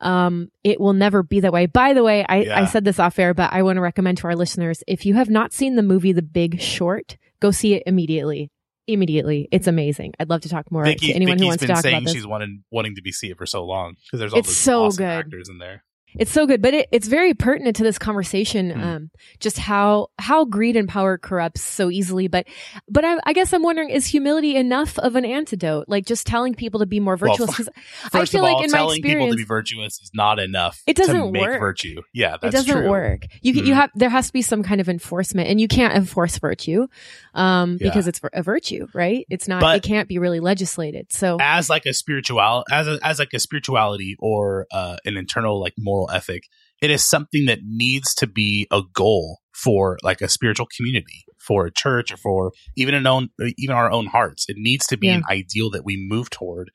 [0.00, 1.66] um, it will never be that way.
[1.66, 2.60] By the way, I, Yeah.
[2.60, 5.14] I said this off air, but I want to recommend to our listeners if you
[5.14, 8.50] have not seen the movie The Big Short, go see it immediately.
[8.88, 10.12] Immediately, it's amazing.
[10.18, 12.04] I'd love to talk more Vicky, to anyone Vicky's who wants to talk saying about
[12.06, 12.14] this.
[12.14, 14.56] she's wanting wanting to be see it for so long because there's all It's those
[14.56, 15.18] so awesome good.
[15.26, 15.84] actors in there.
[16.18, 18.70] It's so good, but it, it's very pertinent to this conversation.
[18.70, 18.82] Hmm.
[18.82, 22.28] Um, just how how greed and power corrupts so easily.
[22.28, 22.46] But
[22.88, 25.86] but I, I guess I'm wondering: is humility enough of an antidote?
[25.88, 27.50] Like just telling people to be more virtuous?
[27.50, 27.68] Because
[28.04, 30.38] I First feel of all, like in my telling people to be virtuous is not
[30.38, 30.82] enough.
[30.86, 31.60] It doesn't to make work.
[31.60, 32.02] virtue.
[32.12, 32.90] Yeah, it doesn't true.
[32.90, 33.22] work.
[33.40, 33.76] You can you Mhm.
[33.76, 36.86] have there has to be some kind of enforcement, and you can't enforce virtue,
[37.34, 37.88] um, Yeah.
[37.88, 39.26] because it's a virtue, right?
[39.30, 39.60] It's not.
[39.60, 41.12] But- it can't be really legislated.
[41.12, 45.60] So As like a spiritual, as a, as like a spirituality or uh, an internal
[45.60, 46.44] like moral ethic,
[46.80, 51.66] it is something that needs to be a goal for like a spiritual community, for
[51.66, 54.46] a church, or for even an own even our own hearts.
[54.48, 55.16] It needs to be Yeah.
[55.16, 56.70] an ideal that we move toward,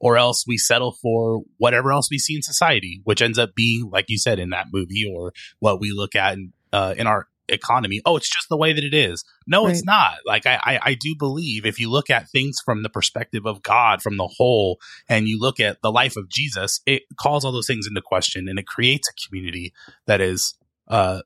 [0.00, 3.88] or else we settle for whatever else we see in society, which ends up being
[3.90, 7.28] like you said in that movie, or what we look at in, uh, in our
[7.52, 8.00] economy.
[8.04, 9.24] Oh, it's just the way that it is.
[9.46, 10.18] No, it's not.
[10.24, 13.62] Like I, I, I do believe if you look at things from the perspective of
[13.62, 17.52] God, from the whole, and you look at the life of Jesus, it calls all
[17.52, 19.72] those things into question and it creates a community
[20.06, 20.54] that is
[20.88, 21.22] uh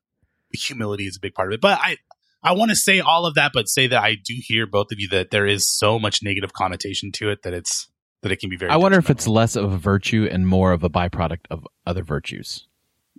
[0.53, 1.61] humility is a big part of it.
[1.61, 1.97] But I
[2.43, 5.01] I want to say all of that, but say that I do hear both of
[5.01, 7.89] you that there is so much negative connotation to it that it's
[8.23, 10.73] that it can be very I wonder if it's less of a virtue and more
[10.73, 12.67] of a byproduct of other virtues.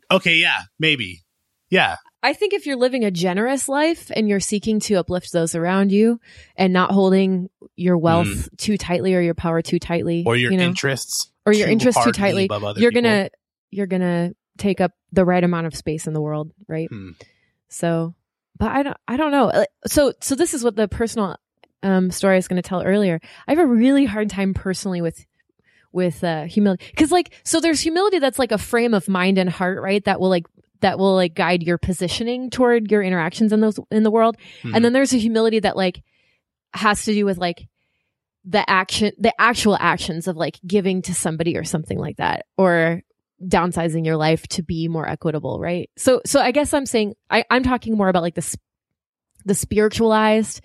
[0.10, 1.24] Okay, yeah, maybe.
[1.70, 1.98] Yeah.
[2.24, 5.92] I think if you're living a generous life and you're seeking to uplift those around
[5.92, 6.20] you
[6.56, 10.58] and not holding your wealth too tightly or your power too tightly, Or your you
[10.58, 13.30] know, interests or your interests too tightly, you're gonna
[13.70, 16.90] you're gonna take up the right amount of space in the world, right?
[16.90, 17.12] Hmm.
[17.70, 18.16] So,
[18.58, 19.66] but I don't I don't know.
[19.86, 21.38] So so this is what the personal
[21.84, 23.20] um story I was going to tell earlier.
[23.48, 25.26] I have a really hard time personally with
[25.92, 29.50] with uh humility because like so there's humility that's like a frame of mind and
[29.50, 30.46] heart right that will like
[30.82, 34.76] that will like guide your positioning toward your interactions in those in the world Mhm.
[34.76, 36.02] and then there's a humility that like
[36.74, 37.68] has to do with like
[38.46, 43.02] the action the actual actions of like giving to somebody or something like that or
[43.46, 47.44] downsizing your life to be more equitable right so so i guess i'm saying I,
[47.52, 48.62] i'm talking more about like the sp-
[49.46, 50.62] the spiritualized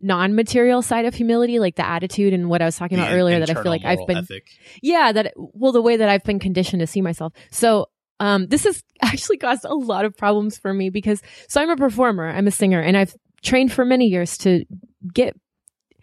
[0.00, 3.50] non-material side of humility like the attitude and what i was talking about earlier that
[3.50, 4.46] i feel like i've been ethic.
[4.82, 7.86] yeah that well the way that i've been conditioned to see myself so
[8.24, 11.76] um this has actually caused a lot of problems for me because so i'm a
[11.76, 14.64] performer i'm a singer and i've trained for many years to
[15.12, 15.36] get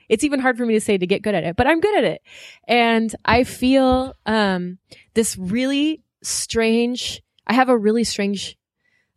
[0.07, 1.97] it's even hard for me to say to get good at it but i'm good
[1.97, 2.21] at it.
[2.67, 4.77] And i feel um
[5.15, 8.57] this really strange i have a really strange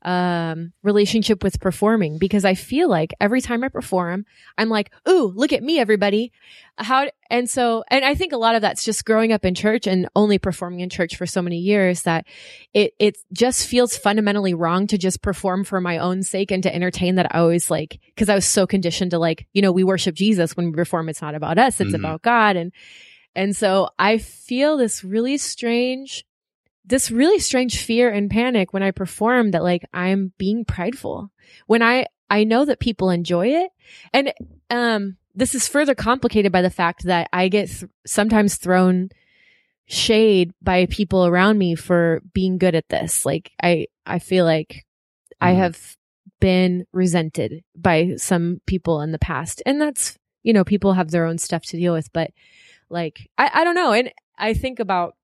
[0.05, 4.25] um relationship with performing because i feel like every time i perform
[4.59, 6.31] i'm like ooh look at me everybody
[6.77, 9.87] how and so and i think a lot of that's just growing up in church
[9.87, 12.27] and only performing in church for so many years that
[12.75, 16.75] it it just feels fundamentally wrong to just perform for my own sake and to
[16.75, 19.85] entertain that i always like because i was so conditioned to like you know we
[19.85, 21.97] worship jesus when we perform it's not about us it's Mhm.
[21.97, 22.73] about god and
[23.37, 26.25] And so I feel this really strange,
[26.85, 31.31] this really strange fear and panic when I perform that like I'm being prideful.
[31.67, 33.71] When I, I know that people enjoy it.
[34.13, 34.33] And,
[34.71, 39.09] um, this is further complicated by the fact that I get th- sometimes thrown
[39.87, 43.27] shade by people around me for being good at this.
[43.27, 44.87] Like I, I feel like
[45.41, 45.57] I Mhm.
[45.57, 45.97] have
[46.41, 49.63] been resented by some people in the past.
[49.67, 52.31] And that's, you know, people have their own stuff to deal with, but
[52.89, 53.93] like, I, I don't know.
[53.93, 55.17] And I think about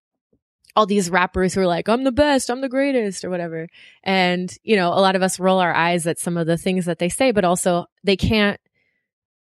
[0.77, 3.67] all these rappers who are like, I'm the best, I'm the greatest, or whatever.
[4.03, 6.87] And, you know, a lot of us roll our eyes at some of the things
[6.87, 8.61] that they say, but also they can't.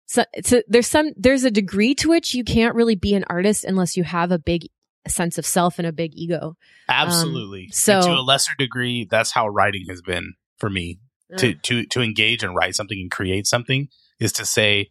[0.06, 3.64] So, so there's some, there's a degree to which you can't really be an artist
[3.64, 4.68] unless you have a big
[5.06, 6.56] sense of self and a big ego.
[6.88, 7.64] Absolutely.
[7.64, 10.98] Um, so- and to a lesser degree, that's how writing has been for me.
[11.36, 13.88] To to to engage and write something and create something
[14.18, 14.88] is to say,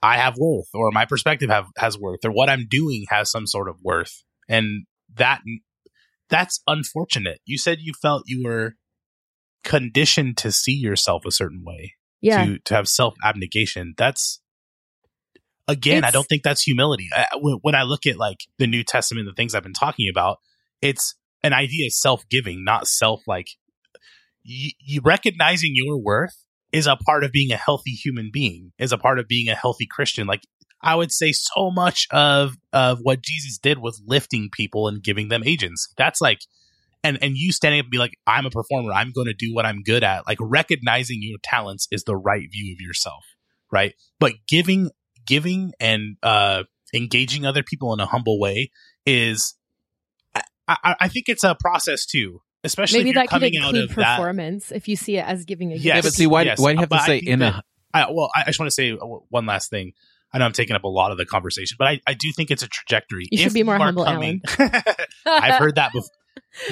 [0.00, 3.48] I have worth, or my perspective have has worth, or what I'm doing has some
[3.48, 5.40] sort of worth, and that
[6.28, 7.40] that's unfortunate.
[7.44, 8.74] You said you felt you were
[9.64, 12.44] conditioned to see yourself a certain way, yeah.
[12.44, 13.94] to to have self abnegation.
[13.96, 14.40] That's
[15.68, 17.08] again, I don't think that's humility.
[17.14, 20.38] I, when, I look at like the New Testament, the things I've been talking about,
[20.80, 23.48] it's an idea of self giving, not self like
[24.42, 26.36] you, you recognizing your worth
[26.72, 29.54] is a part of being a healthy human being, is a part of being a
[29.54, 30.26] healthy Christian.
[30.26, 30.42] Like
[30.82, 35.28] I would say so much of of what Jesus did was lifting people and giving
[35.28, 35.88] them agents.
[35.96, 36.40] That's like
[37.02, 39.64] and and you standing up and be like, I'm a performer, I'm gonna do what
[39.66, 40.26] I'm good at.
[40.26, 43.24] Like recognizing your talents is the right view of yourself.
[43.72, 43.94] Right.
[44.20, 44.90] But giving
[45.26, 48.70] giving and uh engaging other people in a humble way
[49.04, 49.54] is
[50.34, 52.42] I, I, I think it's a process too.
[52.64, 55.16] Especially Maybe if you're that could coming out include of that performance if you see
[55.16, 55.84] it as giving a Yes.
[55.84, 56.06] Yeah, gift.
[56.06, 56.58] but see, why, yes.
[56.58, 57.62] why do you have But to I say in that- a,
[57.94, 58.96] I, well, I, I just want to say uh,
[59.28, 59.92] one last thing.
[60.36, 62.50] I know I'm taking up a lot of the conversation, but I, I do think
[62.50, 63.26] it's a trajectory.
[63.30, 64.42] You should If be more humble, coming-
[65.26, 66.10] I've heard that before.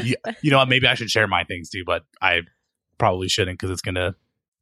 [0.02, 2.40] You, you know, what, maybe I should share my things too, but I
[2.96, 4.14] probably shouldn't because it's going to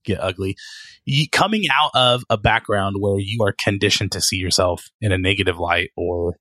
[0.04, 0.56] get ugly.
[1.04, 5.18] You, coming out of a background where you are conditioned to see yourself in a
[5.18, 6.36] negative light or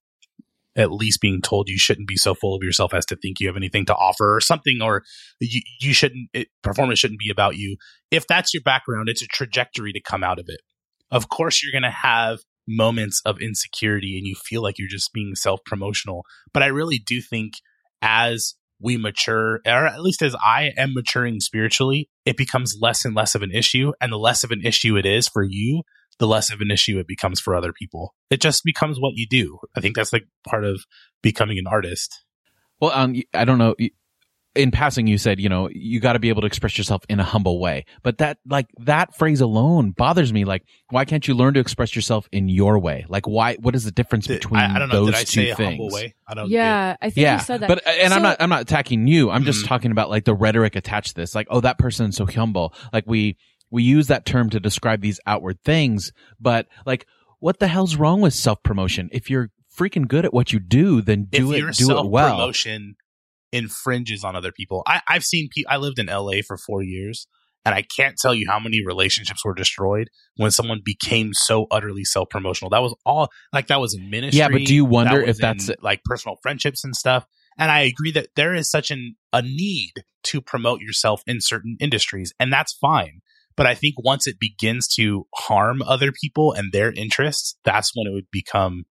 [0.76, 3.47] at least being told you shouldn't be so full of yourself as to think you
[3.47, 5.04] have anything to offer or something or
[5.39, 7.78] you, you shouldn't it, performance shouldn't be about you
[8.10, 10.62] if that's your background it's a trajectory to come out of it
[11.12, 15.13] of course you're going to have moments of insecurity and you feel like you're just
[15.13, 16.24] being self-promotional.
[16.54, 17.54] But i really do think
[18.02, 23.15] as we mature or at least as i am maturing spiritually it becomes less and
[23.15, 23.93] less of an issue.
[24.02, 25.84] And the less of an issue it is for you
[26.19, 28.13] the less of an issue it becomes for other people.
[28.30, 29.58] It just becomes what you do.
[29.76, 30.86] I think that's like part of
[31.24, 32.24] becoming an artist.
[32.80, 33.76] Well, um, I don't know.
[34.53, 37.21] In passing, you said, you know, you got to be able to express yourself in
[37.21, 37.85] a humble way.
[38.03, 40.43] But that, like, that phrase alone bothers me.
[40.43, 43.05] Like, why can't you learn to express yourself in your way?
[43.07, 45.25] Like, why, what is the difference between I, I don't know those did i two
[45.25, 45.69] say a things?
[45.69, 47.67] humble way i don't yeah, I think yeah, you said that.
[47.69, 49.29] but and I'm not I'm not attacking you.
[49.29, 49.67] I'm just Mhm.
[49.69, 51.33] talking about like the rhetoric attached to this.
[51.33, 52.73] Like, oh, that person's so humble.
[52.91, 53.37] Like we
[53.69, 56.11] we use that term to describe these outward things,
[56.41, 57.05] but like,
[57.39, 59.07] what the hell's wrong with self promotion?
[59.13, 62.31] If you're freaking good at what you do, then do if it do it well.
[62.35, 62.95] promotion
[63.51, 64.83] infringes on other people.
[64.87, 67.27] I, i've seen pe- i lived in la for four years
[67.65, 72.03] and i can't tell you how many relationships were destroyed when someone became so utterly
[72.03, 72.69] self-promotional.
[72.69, 74.39] That was all like that was in ministry.
[74.39, 77.25] Yeah, but do you wonder that if that's- in, like personal friendships and stuff.
[77.57, 81.75] And i agree that there is such an a need to promote yourself in certain
[81.79, 83.21] industries and that's fine.
[83.57, 88.07] But i think once it begins to harm other people and their interests that's when
[88.07, 88.85] it would become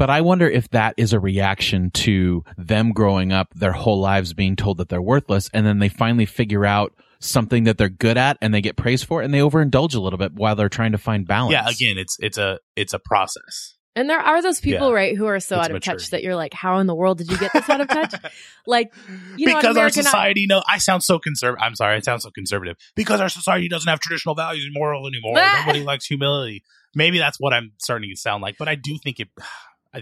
[0.00, 4.32] But I wonder if that is a reaction to them growing up their whole lives
[4.32, 8.16] being told that they're worthless, and then they finally figure out something that they're good
[8.16, 10.70] at and they get praised for it and they overindulge a little bit while they're
[10.70, 11.52] trying to find balance.
[11.52, 14.94] yeah again it's it's a it's a process And there are those people, Yeah.
[14.94, 16.02] right, who are so It's out of maturity.
[16.04, 18.14] touch that you're like, how in the world did you get this out of touch?
[18.66, 18.94] like,
[19.36, 22.00] you know, in because our American- society no i sound so conservative i'm sorry i
[22.00, 26.06] sound so conservative because our society doesn't have traditional values and moral anymore nobody likes
[26.06, 26.62] humility
[26.94, 29.46] maybe that's what i'm starting to sound like but i do think it I do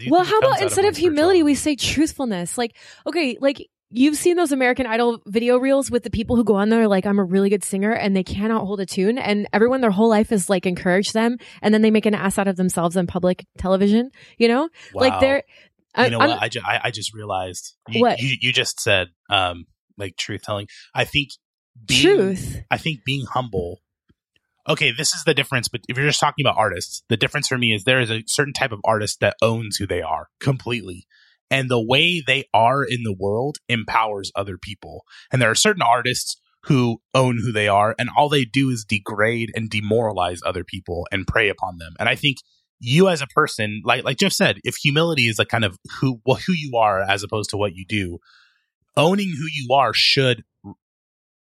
[0.09, 2.59] Well, how about instead my of humility, we say truthfulness?
[2.59, 6.55] Like, okay, like you've seen those American Idol video reels with the people who go
[6.57, 9.17] on there like, I'm a really good singer and they cannot hold a tune.
[9.17, 11.39] And everyone their whole life is like encourage them.
[11.63, 14.69] And then they make an ass out of themselves on public television, you know?
[14.93, 15.43] Like they're,
[15.95, 18.19] I- you know I'm- what I, ju- I, I just realized you, What?
[18.21, 19.65] you, you just said um
[19.97, 21.31] like truth telling i think
[21.87, 22.57] being, truth.
[22.71, 23.81] I think being humble.
[24.69, 25.69] Okay, this is the difference.
[25.69, 28.23] But if you're just talking about artists, the difference for me is there is a
[28.27, 31.07] certain type of artist that owns who they are completely.
[31.51, 35.05] And the way they are in the world empowers other people.
[35.33, 38.85] And there are certain artists who own who they are, and all they do is
[38.85, 41.95] degrade and demoralize other people and prey upon them.
[41.99, 42.39] And I think
[42.79, 46.21] you as a person, like like Jeff said, if humility is like kind of who
[46.27, 48.19] well, who you are as opposed to what you do,
[48.97, 50.45] owning who you are should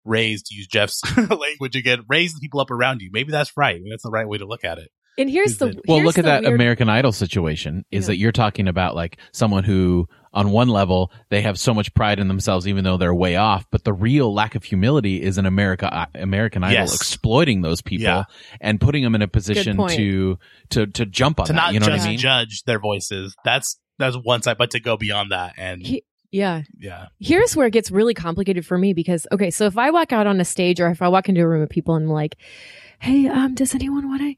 [0.06, 3.10] raise to use Jeff's language again, raise the people up around you.
[3.12, 3.76] Maybe that's right.
[3.76, 4.90] Maybe that's the right way to look at it.
[5.18, 7.84] And here's the it- Well, here's look at that weird- American Idol situation.
[7.92, 8.08] Is Yeah.
[8.08, 12.18] that you're talking about like someone who, on one level, they have so much pride
[12.18, 13.66] in themselves, even though they're way off.
[13.72, 16.96] But the real lack of humility is an America uh, American Idol Yes.
[16.96, 18.24] exploiting those people Yeah.
[18.62, 20.40] and putting them in a position to
[20.70, 21.58] to to jump on to that.
[21.58, 22.18] not You know just what I mean?
[22.18, 23.36] judge their voices.
[23.44, 26.62] That's that's one side, but to go beyond that and He- Yeah.
[26.80, 30.12] yeah, Here's where it gets really complicated for me because okay, so if I walk
[30.14, 32.12] out on a stage or if I walk into a room of people and I'm
[32.12, 32.38] like,
[33.00, 34.36] "Hey, um, does anyone want to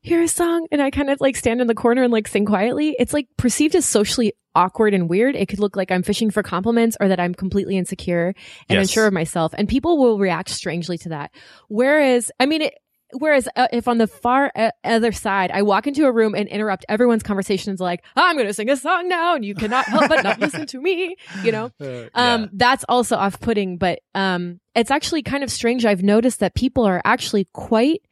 [0.00, 2.44] hear a song?" and I kind of like stand in the corner and like sing
[2.46, 5.36] quietly, it's like perceived as socially awkward and weird.
[5.36, 8.28] It could look like I'm fishing for compliments or that I'm completely insecure
[8.68, 8.88] and Yes.
[8.88, 11.30] unsure of myself, and people will react strangely to that.
[11.68, 12.74] Whereas, I mean, it,
[13.12, 16.48] Whereas uh, if on the far uh, other side, I walk into a room and
[16.48, 20.08] interrupt everyone's conversations like, I'm going to sing a song now and you cannot help
[20.08, 21.70] but not listen to me, you know?
[22.14, 25.84] Um, that's also off putting, but, um, it's actually kind of strange.
[25.84, 28.02] I've noticed that people are actually quite,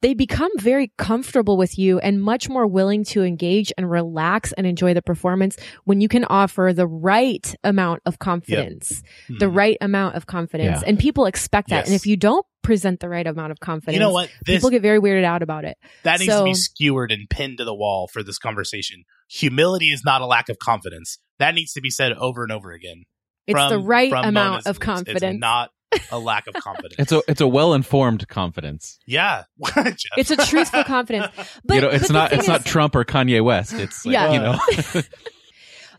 [0.00, 4.66] they become very comfortable with you and much more willing to engage and relax and
[4.66, 9.54] enjoy the performance when you can offer the right amount of confidence, the Mhm.
[9.56, 10.82] right amount of confidence.
[10.82, 10.88] Yeah.
[10.88, 11.86] And people expect that.
[11.86, 14.30] And if you don't present the right amount of confidence, You know what?
[14.44, 15.76] This people get very weirded out about it.
[16.02, 19.04] that needs to be skewered and pinned to the wall for this conversation.
[19.28, 21.18] Humility is not a lack of confidence.
[21.38, 23.04] That needs to be said over and over again.
[23.46, 25.22] It's from- the right amount of confidence.
[25.22, 25.70] It's not
[26.10, 26.94] a lack of confidence.
[26.98, 28.98] It's a it's a well informed confidence.
[29.06, 29.44] yeah.
[30.16, 31.28] It's a truthful confidence.
[31.64, 33.72] But, you know, it's the not thing it's not Trump or Kanye West.
[33.74, 34.32] It's like, Yeah.
[34.32, 35.02] you know.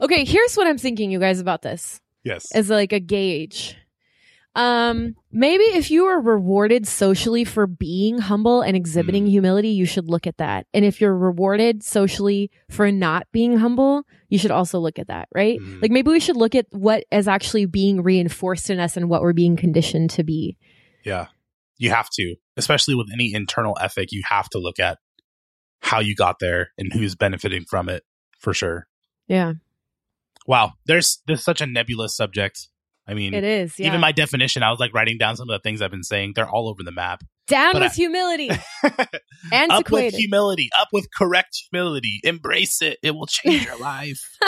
[0.02, 2.52] Okay, here's what I'm thinking, you guys, about this yes.
[2.54, 3.76] as like a gauge.
[4.56, 9.30] Um, maybe if you are rewarded socially for being humble and exhibiting Mm.
[9.30, 10.66] humility, you should look at that.
[10.74, 15.30] And if you're rewarded socially for not being humble, you should also look at that,
[15.34, 15.60] right?
[15.60, 15.82] Mm.
[15.82, 19.22] Like maybe we should look at what is actually being reinforced in us and what
[19.22, 20.58] we're being conditioned to be.
[21.06, 21.28] Yeah.
[21.78, 24.98] You have to, especially with any internal ethic, you have to look at
[25.82, 28.04] how you got there and who's benefiting from it
[28.40, 28.88] for sure.
[29.28, 29.54] Yeah,
[30.48, 30.74] Wow.
[30.86, 32.70] There's there's such a nebulous subject.
[33.10, 33.80] I mean, it is.
[33.80, 33.88] Yeah.
[33.88, 36.34] even my definition, I was like writing down some of the things I've been saying.
[36.36, 37.24] They're all over the map.
[37.48, 38.50] Down but with I- humility.
[39.52, 42.20] up with humility, up with correct humility.
[42.24, 43.00] Embrace it.
[43.02, 44.22] It will change your life.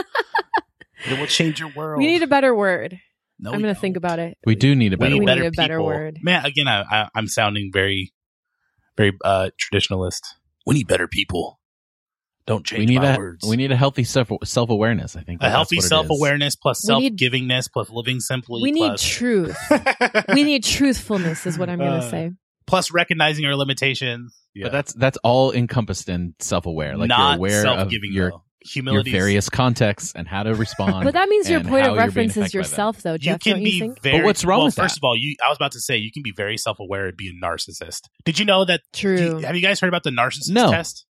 [1.09, 1.97] it will change your world.
[1.97, 2.99] we need a better word.
[3.39, 4.37] No, I'm going to think about it.
[4.45, 5.21] we do need a better We word.
[5.21, 5.85] need better a better people.
[5.87, 6.19] word.
[6.21, 8.13] Man, again, I, I, I'm sounding very,
[8.97, 10.19] very uh, traditionalist.
[10.67, 11.59] We need better people.
[12.51, 13.47] Don't change We need my a words.
[13.47, 15.15] we need a healthy self self awareness.
[15.15, 15.89] I think a healthy what it is.
[15.89, 18.61] self awareness plus self need- givingness plus living simply.
[18.61, 19.57] We need plus, truth.
[20.33, 22.31] we need truthfulness, is what I'm going to Uh, say.
[22.67, 24.35] plus recognizing our limitations.
[24.53, 24.65] Yeah.
[24.65, 26.97] But that's that's all encompassed in self aware.
[26.97, 28.11] Like not you're aware of self-giving.
[28.11, 28.43] your though.
[28.63, 29.09] Humility.
[29.09, 31.03] is- various contexts and how to respond.
[31.05, 33.69] But that means your point of you're reference is yourself, though, You can don't be
[33.71, 34.01] you think?
[34.03, 34.17] very.
[34.19, 34.99] But what's wrong well, with First that?
[34.99, 35.35] of all, you.
[35.43, 38.01] I was about to say you can be very self-aware and be a narcissist.
[38.23, 38.81] Did you know that?
[38.93, 39.17] True.
[39.17, 40.69] you- have you guys heard about the narcissist No.
[40.69, 41.05] test?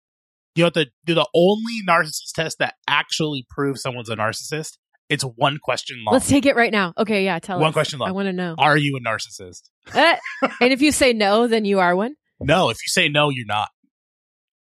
[0.56, 4.78] You know what the do the only narcissist test that actually proves someone's a narcissist?
[5.10, 6.14] It's one question long.
[6.14, 6.94] Let's take it right now.
[6.98, 7.74] Okay, yeah, tell One us.
[7.74, 8.10] question long.
[8.10, 8.56] I want to know.
[8.58, 9.64] Are you a narcissist?
[9.94, 10.18] Eh,
[10.62, 12.16] and if you say no, then you are one.
[12.44, 12.70] No.
[12.70, 13.70] If you say no, you're not.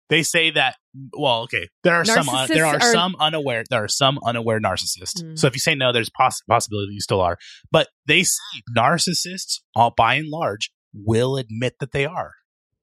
[0.09, 0.77] They say that.
[1.17, 1.69] Well, okay.
[1.85, 2.27] There are some.
[2.27, 3.63] Narcissists there are, are- some unaware.
[3.71, 5.23] There are some unaware narcissists.
[5.23, 5.39] Mm.
[5.39, 7.37] So if you say no, there's poss- possibility that you still are.
[7.71, 12.33] But they say narcissists, all by and large, will admit that they are.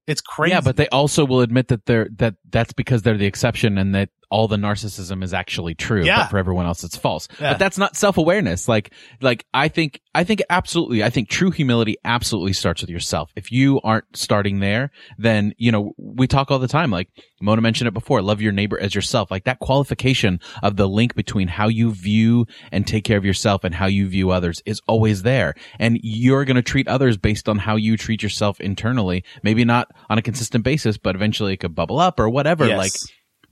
[0.06, 0.52] It's crazy.
[0.52, 3.94] Yeah, but they also will admit that they're that that's because they're the exception and
[3.94, 6.04] that all the narcissism is actually true.
[6.04, 6.22] Yeah.
[6.22, 7.28] But for everyone else it's false.
[7.40, 7.52] Yeah.
[7.52, 8.68] But that's not self awareness.
[8.68, 13.30] Like like I think I think absolutely I think true humility absolutely starts with yourself.
[13.36, 17.08] If you aren't starting there, then you know, we talk all the time, like
[17.40, 19.30] Mona mentioned it before, love your neighbor as yourself.
[19.30, 23.64] Like that qualification of the link between how you view and take care of yourself
[23.64, 25.54] and how you view others is always there.
[25.78, 29.24] And you're going to treat others based on how you treat yourself internally.
[29.42, 32.66] Maybe not on a consistent basis, but eventually it could bubble up or whatever.
[32.66, 32.78] Yes.
[32.78, 32.92] Like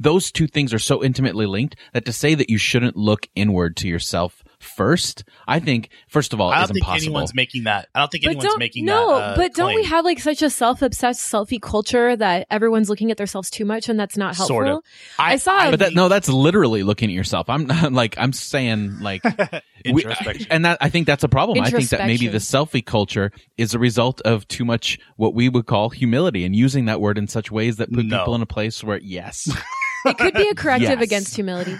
[0.04, 3.76] those two things are so intimately linked that to say that you shouldn't look inward
[3.78, 7.06] to yourself first, I think, first of all, I is don't think impossible.
[7.16, 7.88] anyone's making that.
[7.94, 9.22] I don't think But anyone's don't making no, that.
[9.32, 13.18] uh, but don't we have like such a self-obsessed selfie culture that everyone's looking at
[13.18, 14.56] themselves too much, and that's not helpful.
[14.56, 14.82] Sort of.
[15.18, 17.50] I saw- but that, no, that's literally looking at yourself.
[17.50, 19.22] I'm not like, I'm saying like,
[19.84, 20.46] we- introspection.
[20.50, 21.60] and that, I think that's a problem.
[21.60, 25.50] I think that maybe the selfie culture is a result of too much what we
[25.50, 28.18] would call humility and using that word in such ways that put No.
[28.18, 29.50] people in a place where, yes.
[30.04, 31.02] it could be a corrective Yes.
[31.02, 31.76] against humility.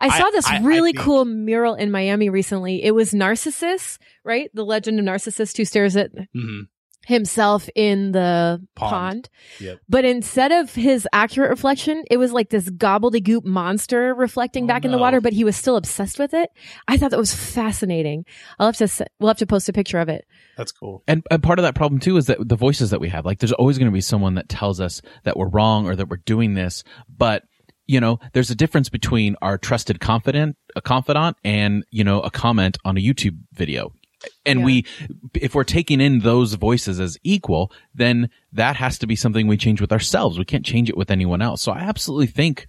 [0.00, 2.82] I I- saw this I- I really think- cool mural in Miami recently.
[2.82, 4.50] It was Narcissus, right?
[4.54, 6.62] The legend of Narcissus who stares at Mhm.
[7.06, 8.90] himself in the Pond.
[8.90, 9.30] pond.
[9.60, 9.78] Yep.
[9.88, 14.84] But instead of his accurate reflection, it was like this gobbledygook monster reflecting Oh, back
[14.84, 16.48] in the water, but he was still obsessed with it.
[16.88, 18.24] I thought that was fascinating.
[18.58, 20.24] I'll have to, we'll have to post a picture of it.
[20.56, 21.02] That's cool.
[21.06, 23.38] And, and part of that problem too is that the voices that we have, like
[23.38, 26.16] there's always going to be someone that tells us that we're wrong or that we're
[26.24, 27.42] doing this, but
[27.86, 32.30] you know, there's a difference between our trusted confidant, a confidant and, you know, a
[32.30, 33.92] comment on a YouTube video.
[34.46, 34.64] And Yeah.
[34.64, 34.86] we,
[35.34, 39.58] if we're taking in those voices as equal, then that has to be something we
[39.58, 40.38] change with ourselves.
[40.38, 41.60] We can't change it with anyone else.
[41.62, 42.66] So I absolutely think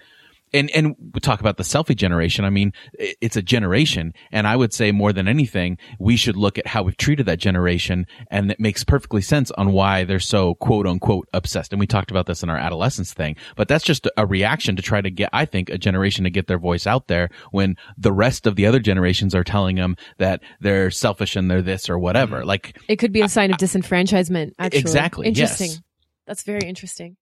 [0.56, 2.45] and and we talk about the selfie generation.
[2.45, 6.58] I mean, it's a generation, and I would say more than anything, we should look
[6.58, 10.56] at how we've treated that generation, and it makes perfectly sense on why they're so
[10.56, 11.74] quote unquote obsessed.
[11.74, 14.82] And we talked about this in our adolescence thing, but that's just a reaction to
[14.82, 18.14] try to get, I think, a generation to get their voice out there when the
[18.14, 21.99] rest of the other generations are telling them that they're selfish and they're this or
[21.99, 22.39] whatever.
[22.39, 22.47] Mm-hmm.
[22.47, 24.80] Like, It could be a sign of disenfranchisement, actually.
[24.80, 25.72] Exactly, Interesting.
[25.72, 25.82] yes.
[26.28, 27.18] That's very interesting.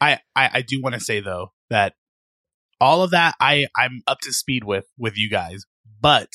[0.00, 1.94] I, I, I do want to say though that
[2.80, 5.64] all of that I, I'm up to speed with with you guys,
[6.00, 6.28] but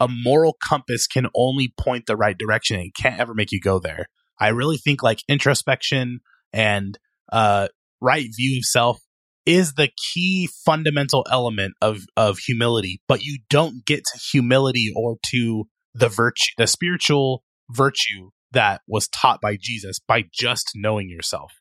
[0.00, 3.78] a moral compass can only point the right direction and can't ever make you go
[3.78, 4.06] there.
[4.38, 6.20] I really think like introspection
[6.52, 6.98] and
[7.32, 7.68] uh
[8.00, 9.00] right view of self
[9.46, 15.16] is the key fundamental element of of humility, but you don't get to humility or
[15.30, 15.64] to
[15.94, 21.52] the virtue the spiritual virtue that was taught by Jesus by just knowing yourself.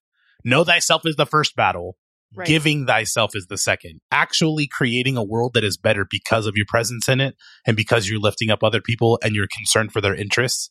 [0.44, 1.98] Know thyself is the first battle.
[2.36, 2.48] Right.
[2.48, 4.02] Giving thyself is the second.
[4.12, 8.10] Actually creating a world that is better because of your presence in it and because
[8.10, 10.70] you're lifting up other people and you're concerned for their interests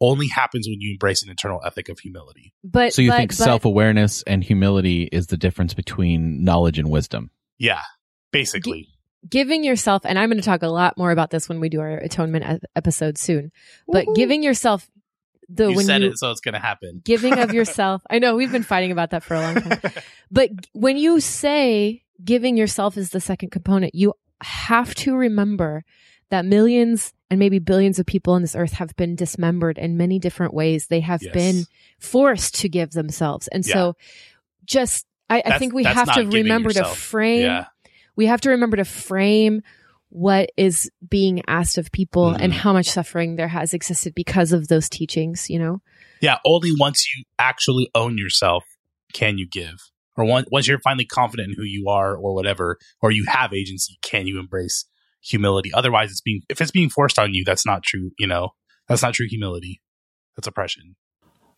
[0.00, 2.52] only happens when you embrace an internal ethic of humility.
[2.64, 6.78] But so you but- think but- self awareness and humility is the difference between knowledge
[6.78, 7.30] and wisdom?
[7.58, 7.82] Yeah,
[8.32, 8.88] basically.
[9.30, 11.80] giving yourself and i'm going to talk a lot more about this when we do
[11.80, 13.50] our atonement episode soon
[13.88, 14.90] but giving yourself
[15.48, 17.00] the you when said you it, so it's going to happen.
[17.04, 19.80] giving of yourself i know we've been fighting about that for a long time
[20.30, 25.84] but when you say giving yourself is the second component you have to remember
[26.30, 30.18] that millions and maybe billions of people on this earth have been dismembered in many
[30.18, 31.32] different ways they have Yes.
[31.34, 31.64] been
[31.98, 33.96] forced to give themselves and so
[34.64, 37.66] just I, I think we have to remember to frame yeah.
[38.16, 39.62] we have to remember to frame
[40.14, 42.36] what is being asked of people Mhm.
[42.40, 45.80] and how much suffering there has existed because of those teachings, you know?
[46.20, 48.64] Yeah, only once you actually own yourself
[49.12, 49.74] can you give.
[50.16, 53.52] Or once, once you're finally confident in who you are or whatever, or you have
[53.52, 54.86] agency, can you embrace
[55.20, 55.72] humility?
[55.74, 58.50] Otherwise, it's being, if it's being forced on you, that's not true, you know,
[58.86, 59.80] that's not true humility.
[60.36, 60.94] That's oppression.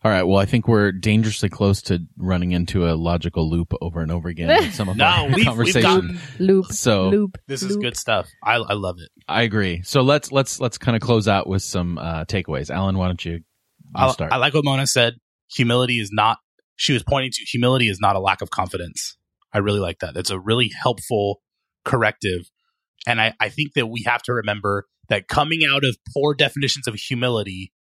[0.03, 0.23] All right.
[0.23, 4.29] Well, I think we're dangerously close to running into a logical loop over and over
[4.29, 5.81] again in some of No, our we've, we've conversation.
[5.81, 7.37] gotten, Loop, so loop.
[7.47, 7.81] this is loop.
[7.81, 8.29] good stuff.
[8.43, 9.09] I, I love it.
[9.27, 9.81] I agree.
[9.83, 12.69] So let's let's let's kind of close out with some uh, takeaways.
[12.69, 13.41] Allen, why don't you, you
[13.95, 14.31] I, start?
[14.31, 15.15] I like what Mona said.
[15.53, 16.37] Humility is not,
[16.75, 19.17] she was pointing to humility is not a lack of confidence.
[19.53, 20.13] I really like that.
[20.13, 21.41] That's a really helpful
[21.85, 22.41] corrective.
[23.07, 26.87] And I, I think that we have to remember that coming out of poor definitions
[26.87, 27.71] of humility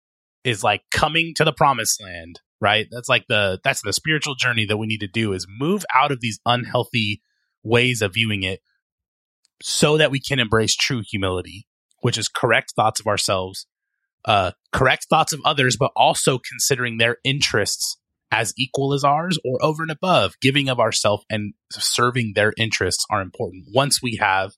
[0.46, 2.86] is like coming to the promised land, right?
[2.90, 6.12] That's like the, that's the spiritual journey that we need to do is move out
[6.12, 7.22] of these unhealthy
[7.62, 8.60] ways of viewing it
[9.62, 11.66] so that we can embrace true humility,
[12.00, 13.66] which is correct thoughts of ourselves
[14.26, 17.96] uh, correct thoughts of others, but also considering their interests
[18.32, 20.34] as equal as ours or over and above.
[20.42, 24.54] Giving of ourself and serving their interests are important once we have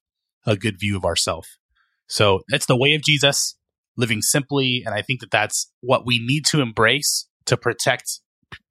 [0.47, 1.59] a good view of ourself.
[2.07, 3.57] So it's the way of Jesus,
[3.99, 4.82] living simply.
[4.86, 8.20] And I think that that's what we need to embrace to protect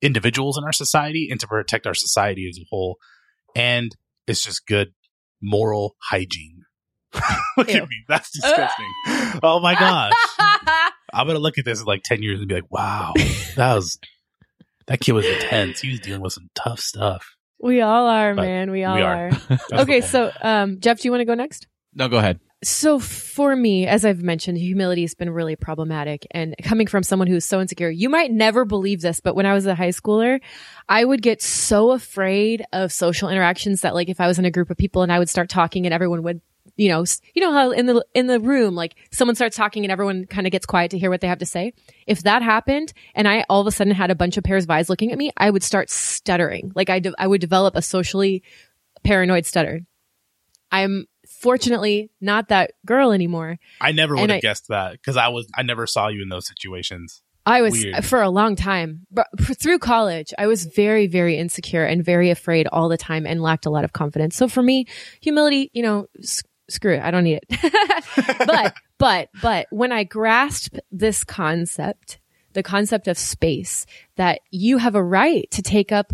[0.01, 2.97] individuals in our society and to protect our society as a whole.
[3.55, 3.91] And
[4.25, 4.93] it's just good
[5.41, 6.61] moral hygiene.
[7.57, 7.81] Look Ew.
[7.83, 8.03] at me.
[8.07, 8.91] That's disgusting.
[9.43, 10.13] oh my gosh.
[11.13, 13.13] I'm gonna look at this in like ten years and be like, "Wow,
[13.55, 13.97] that was
[14.87, 15.79] that kid was intense.
[15.79, 17.25] He was dealing with some tough stuff."
[17.59, 18.71] we all are, But man.
[18.71, 19.31] We all we are.
[19.49, 19.57] are.
[19.81, 21.65] Okay, so um, Jeff, do you want to go next?
[21.93, 22.39] no, go ahead.
[22.63, 26.25] So for me, as I've mentioned, humility has been really problematic.
[26.31, 29.53] And coming from someone who's so insecure, you might never believe this, but when I
[29.53, 30.39] was a high schooler,
[30.89, 34.51] I would get so afraid of social interactions that like if I was in a
[34.51, 36.41] group of people and I would start talking and everyone would
[36.75, 37.03] you know,
[37.33, 40.45] you know how in the in the room, like someone starts talking and everyone kind
[40.45, 41.73] of gets quiet to hear what they have to say.
[42.05, 44.69] If that happened, and I all of a sudden had a bunch of pairs of
[44.69, 46.71] eyes looking at me, I would start stuttering.
[46.75, 48.43] Like I, de- I would develop a socially
[49.03, 49.81] paranoid stutter.
[50.71, 51.07] I'm
[51.39, 53.57] fortunately not that girl anymore.
[53.81, 56.21] I never And would I- have guessed that because I was I never saw you
[56.21, 57.21] in those situations.
[57.45, 58.03] I was Weird.
[58.05, 59.27] for a long time, but
[59.57, 63.65] through college, I was very, very insecure and very afraid all the time and lacked
[63.65, 64.35] a lot of confidence.
[64.35, 64.85] So for me,
[65.21, 67.01] humility, you know, s- screw it.
[67.01, 68.45] I don't need it.
[68.47, 72.19] but, but, but when I grasped this concept
[72.53, 73.85] the concept of space,
[74.15, 76.11] that you have a right to take up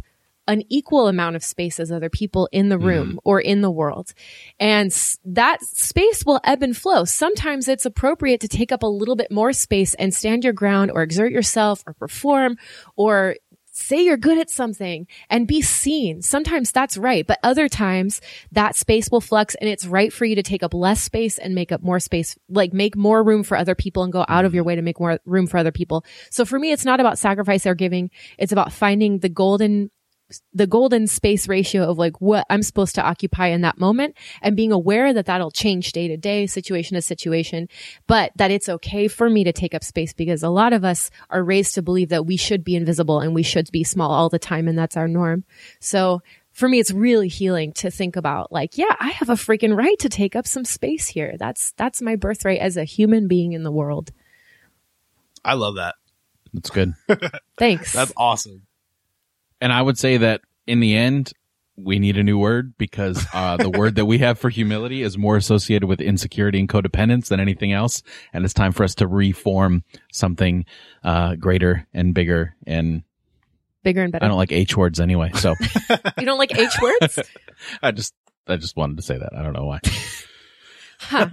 [0.47, 3.17] an equal amount of space as other people in the room mm.
[3.23, 4.13] or in the world.
[4.59, 4.91] And
[5.25, 7.05] that space will ebb and flow.
[7.05, 10.91] Sometimes it's appropriate to take up a little bit more space and stand your ground
[10.91, 12.57] or exert yourself or perform
[12.95, 13.35] or
[13.73, 16.21] say you're good at something and be seen.
[16.21, 17.25] Sometimes that's right.
[17.25, 18.21] But other times
[18.51, 21.55] that space will flux and it's right for you to take up less space and
[21.55, 24.53] make up more space, like make more room for other people and go out of
[24.53, 26.05] your way to make more room for other people.
[26.29, 28.11] So for me, it's not about sacrifice or giving.
[28.37, 29.89] It's about finding the golden
[30.53, 34.55] the golden space ratio of like what I'm supposed to occupy in that moment and
[34.55, 37.67] being aware that that'll change day to day, situation to situation,
[38.07, 41.09] but that it's okay for me to take up space because a lot of us
[41.29, 44.29] are raised to believe that we should be invisible and we should be small all
[44.29, 44.67] the time.
[44.67, 45.43] And that's our norm.
[45.79, 46.21] So
[46.51, 49.97] for me, it's really healing to think about like, yeah, I have a freaking right
[49.99, 51.35] to take up some space here.
[51.37, 54.11] That's, that's my birthright as a human being in the world.
[55.43, 55.95] I love that.
[56.53, 56.93] That's good.
[57.57, 57.93] Thanks.
[57.93, 58.63] That's awesome.
[59.63, 61.31] And I would say that in the end,
[61.77, 65.17] we need a new word because uh, the word that we have for humility is
[65.17, 68.03] more associated with insecurity and codependence than anything else.
[68.33, 70.65] And it's time for us to reform something
[71.01, 73.03] uh, greater and bigger and
[73.83, 74.25] bigger and better.
[74.25, 75.31] I don't like H words anyway.
[75.35, 75.55] So
[76.19, 77.19] you don't like H words?
[77.81, 78.13] I just
[78.45, 79.33] I just wanted to say that.
[79.33, 79.79] I don't know why.
[80.99, 81.29] huh.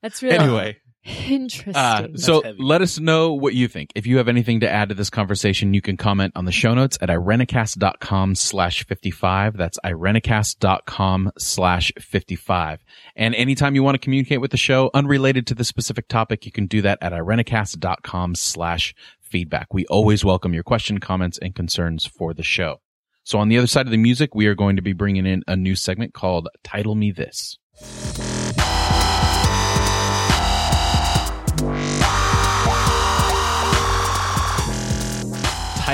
[0.00, 0.78] That's really anyway.
[1.04, 1.74] Interesting.
[1.74, 3.90] Uh, so let us know what you think.
[3.94, 6.74] If you have anything to add to this conversation, you can comment on the show
[6.74, 9.56] notes at irenicast.com slash 55.
[9.56, 12.84] That's irenicast.com slash 55.
[13.16, 16.52] And anytime you want to communicate with the show unrelated to the specific topic, you
[16.52, 19.72] can do that at irenicast.com slash feedback.
[19.72, 22.80] We always welcome your question, comments, and concerns for the show.
[23.24, 25.42] So on the other side of the music, we are going to be bringing in
[25.46, 27.58] a new segment called Title Me This.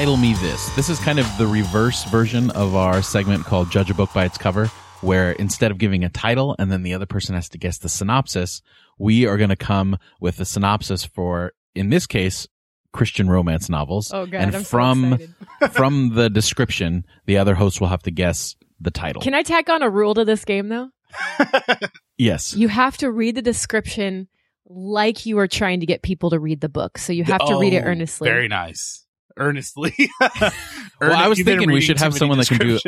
[0.05, 0.69] Title me this.
[0.77, 4.27] This is kind of the reverse version of our segment called Judge a Book by
[4.27, 4.67] Its Cover,
[5.01, 7.89] where instead of giving a title and then the other person has to guess the
[7.89, 8.61] synopsis,
[8.99, 12.47] we are going to come with the synopsis for, in this case,
[12.93, 14.13] Christian romance novels.
[14.13, 15.19] Oh god, and I'm from
[15.61, 19.23] so from the description, the other host will have to guess the title.
[19.23, 20.91] Can I tack on a rule to this game though?
[22.19, 22.55] yes.
[22.55, 24.29] You have to read the description
[24.67, 26.99] like you are trying to get people to read the book.
[26.99, 28.29] So you have to read it oh, earnestly.
[28.29, 29.04] Very nice
[29.37, 29.95] earnestly.
[30.21, 30.53] well,
[31.01, 32.79] I was thinking we should have someone that can do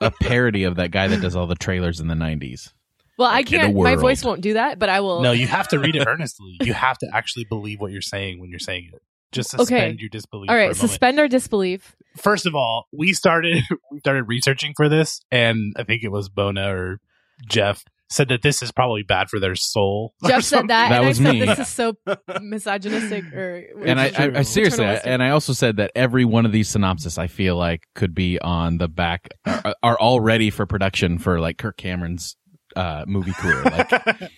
[0.00, 2.72] a parody of that guy that does all the trailers in the 90s.
[3.18, 3.74] Well, I can't.
[3.74, 5.20] My voice won't do that, but I will.
[5.22, 6.56] No, you have to read it earnestly.
[6.60, 9.02] You have to actually believe what you're saying when you're saying it.
[9.32, 9.96] Just suspend okay.
[9.98, 10.48] your disbelief.
[10.48, 11.96] All right, suspend our disbelief.
[12.16, 16.30] First of all, we started we started researching for this, and I think it was
[16.34, 17.00] Mona or
[17.48, 20.14] Jeff said that this is probably bad for their soul.
[20.26, 20.90] Jeff said that.
[20.90, 21.44] That was I me.
[21.44, 21.94] This is so
[22.40, 23.24] misogynistic.
[23.32, 26.68] Or and I, I, I seriously, and I also said that every one of these
[26.68, 31.18] synopses I feel like could be on the back are, are all ready for production
[31.18, 32.36] for like Kirk Cameron's
[32.76, 33.62] uh, movie career.
[33.62, 33.90] Like,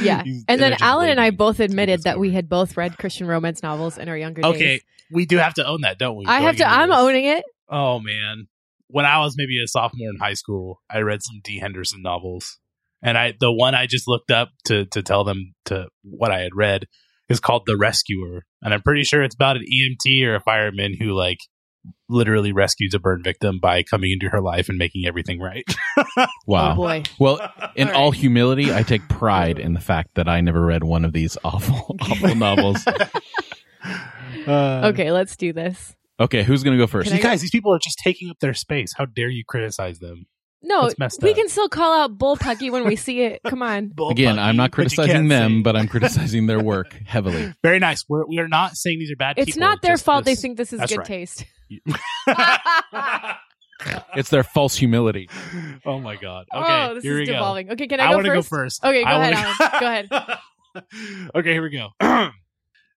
[0.00, 3.62] yeah, and then Allen and I both admitted that we had both read Christian romance
[3.62, 4.54] novels in our younger days.
[4.54, 6.26] Okay, we do have to own that, don't we?
[6.26, 6.68] I have to.
[6.68, 6.98] I'm this?
[6.98, 7.44] owning it.
[7.68, 8.48] Oh man,
[8.88, 12.58] when I was maybe a sophomore in high school, I read some Dee Henderson novels.
[13.04, 16.40] And I, the one I just looked up to to tell them to what I
[16.40, 16.86] had read
[17.28, 20.94] is called The Rescuer, and I'm pretty sure it's about an EMT or a fireman
[20.98, 21.38] who like
[22.08, 25.64] literally rescues a burn victim by coming into her life and making everything right.
[26.46, 26.72] wow.
[26.72, 27.02] Oh boy.
[27.18, 28.18] Well, in all, all right.
[28.18, 31.96] humility, I take pride in the fact that I never read one of these awful,
[32.00, 32.86] awful novels.
[34.46, 35.94] Uh, okay, let's do this.
[36.20, 37.12] Okay, who's going to go first?
[37.12, 38.94] You guys, these people are just taking up their space.
[38.96, 40.26] How dare you criticize them?
[40.64, 40.90] No,
[41.20, 41.36] we up.
[41.36, 43.40] can still call out Bullpucky when we see it.
[43.46, 43.92] Come on.
[44.10, 47.52] Again, I'm not criticizing them, but I'm criticizing their work heavily.
[47.62, 48.04] Very nice.
[48.08, 49.60] We're, we are not saying these are bad it's people.
[49.60, 51.06] not their fault this, they think this is good right.
[51.06, 51.44] taste.
[54.16, 55.28] it's their false humility.
[55.84, 56.46] Oh my god.
[56.52, 57.70] Oh, okay, oh, this is devolving.
[57.72, 58.34] Okay, can I, I go first?
[58.34, 58.82] go first.
[58.84, 59.54] Okay, go I ahead, Allen.
[59.80, 60.08] Go ahead.
[61.34, 61.90] okay, here we go.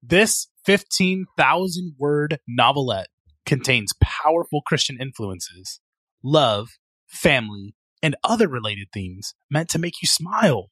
[0.03, 3.07] this 15,000 word novelette
[3.45, 5.79] contains powerful Christian influences,
[6.23, 6.69] love,
[7.15, 10.69] family, and other related themes meant to make you smile.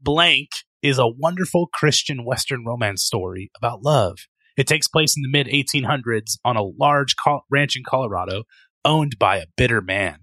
[0.00, 0.48] Blank
[0.82, 4.18] is a wonderful Christian Western romance story about love.
[4.56, 7.14] It takes place in the mid 1800s on a large
[7.50, 8.44] ranch in Colorado
[8.84, 10.20] owned by a bitter man.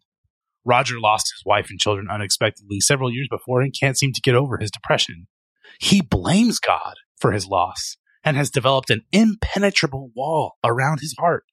[0.65, 4.35] Roger lost his wife and children unexpectedly several years before and can't seem to get
[4.35, 5.27] over his depression.
[5.79, 11.45] He blames God for his loss and has developed an impenetrable wall around his heart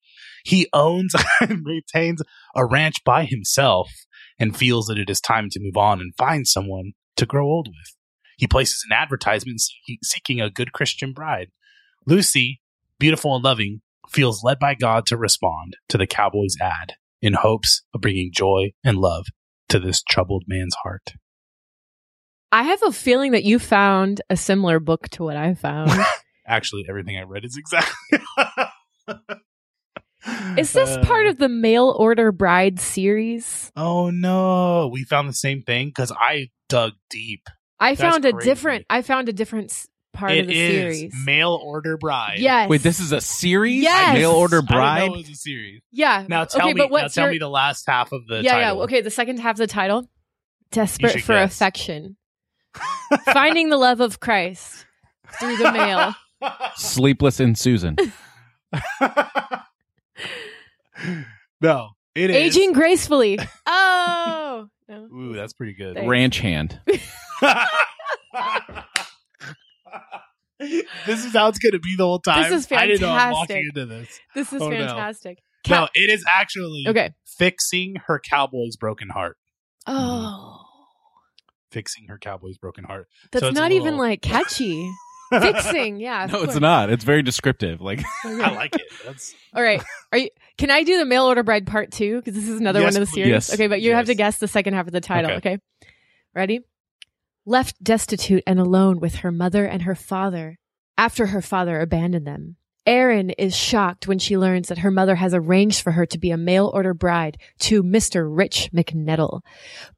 [0.45, 2.23] he owns and maintains
[2.55, 3.91] a ranch by himself
[4.39, 7.69] and feels that it is time to move on and find someone to grow old
[7.69, 7.97] with.
[8.37, 9.61] He places an advertisement
[10.03, 11.49] seeking a good Christian bride.
[12.07, 12.61] Lucy,
[12.99, 17.83] beautiful and loving, feels led by God to respond to the Cowboys ad in hopes
[17.95, 19.27] of bringing joy and love
[19.69, 21.13] to this troubled man's heart.
[22.53, 25.91] I have a feeling that you found a similar book to what I found.
[26.47, 28.21] Actually, everything I read is exactly.
[30.59, 33.71] Is this part of the mail order bride series?
[33.77, 37.49] Oh no, we found the same thing because I dug deep.
[37.81, 38.49] I That's found a crazy.
[38.51, 38.87] different.
[38.89, 41.15] I found a different part It of the is series.
[41.27, 42.39] mail order bride.
[42.39, 42.69] Yes.
[42.71, 43.83] Wait, this is a series?
[43.83, 44.15] Yes.
[44.15, 45.03] Mail order I didn't know bride?
[45.03, 45.83] it was a series.
[45.91, 46.25] Yeah.
[46.29, 46.87] Now tell okay, me.
[46.89, 47.33] but now tell your?
[47.33, 48.77] me the last half of the yeah, title.
[48.77, 48.83] yeah.
[48.85, 50.09] Okay, the second half of the title.
[50.71, 51.55] Desperate for guess.
[51.55, 52.17] affection.
[53.33, 54.87] Finding the love of Christ
[55.39, 56.15] through the mail.
[56.77, 57.97] Sleepless in Susan.
[61.61, 63.39] no, it is Aging gracefully.
[63.67, 64.67] Oh.
[64.89, 65.05] No.
[65.07, 65.95] Ooh, that's pretty good.
[65.95, 66.09] Thanks.
[66.09, 66.79] Ranch hand.
[70.61, 72.51] this is how it's going to be the whole time.
[72.51, 73.57] This is I didn't know I'm fantastic.
[73.57, 74.21] walking into this.
[74.35, 74.77] This is Oh, no.
[74.77, 75.43] fantastic.
[75.69, 77.13] No, it is actually Okay.
[77.27, 79.37] fixing her cowboy's broken heart.
[79.87, 80.59] Oh.
[80.59, 80.61] Hmm.
[81.71, 83.09] Fixing her cowboy's broken heart.
[83.33, 84.89] That's So it's a not even like catchy.
[85.33, 86.25] Fixing, yeah.
[86.25, 86.91] of No, it's not.
[86.91, 87.81] It's very descriptive.
[87.81, 88.43] Like Okay.
[88.43, 88.83] I like it.
[89.05, 89.83] That's All right.
[90.13, 90.29] Are you?
[90.57, 92.17] Can I do the mail order bride part two?
[92.17, 93.31] Because this is another Yes, one of the series.
[93.31, 93.55] Yes.
[93.55, 95.33] Okay, but you have to guess the second half of the title.
[95.33, 95.55] Okay.
[95.55, 95.59] Okay.
[96.35, 96.61] Ready?
[97.47, 100.59] Left destitute and alone with her mother and her father
[100.97, 102.57] after her father abandoned them.
[102.87, 106.31] Erin is shocked when she learns that her mother has arranged for her to be
[106.31, 108.27] a mail order bride to Mr.
[108.29, 109.41] Rich McNettle.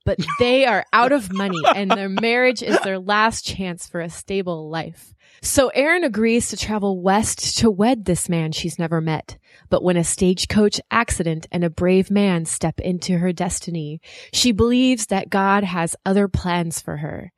[0.05, 4.09] But they are out of money and their marriage is their last chance for a
[4.09, 5.15] stable life.
[5.43, 9.37] So Erin agrees to travel west to wed this man she's never met.
[9.69, 14.01] But when a stagecoach accident and a brave man step into her destiny,
[14.33, 17.33] she believes that God has other plans for her.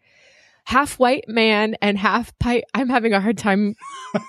[0.64, 3.74] Half white man and half Pai- I'm having a hard time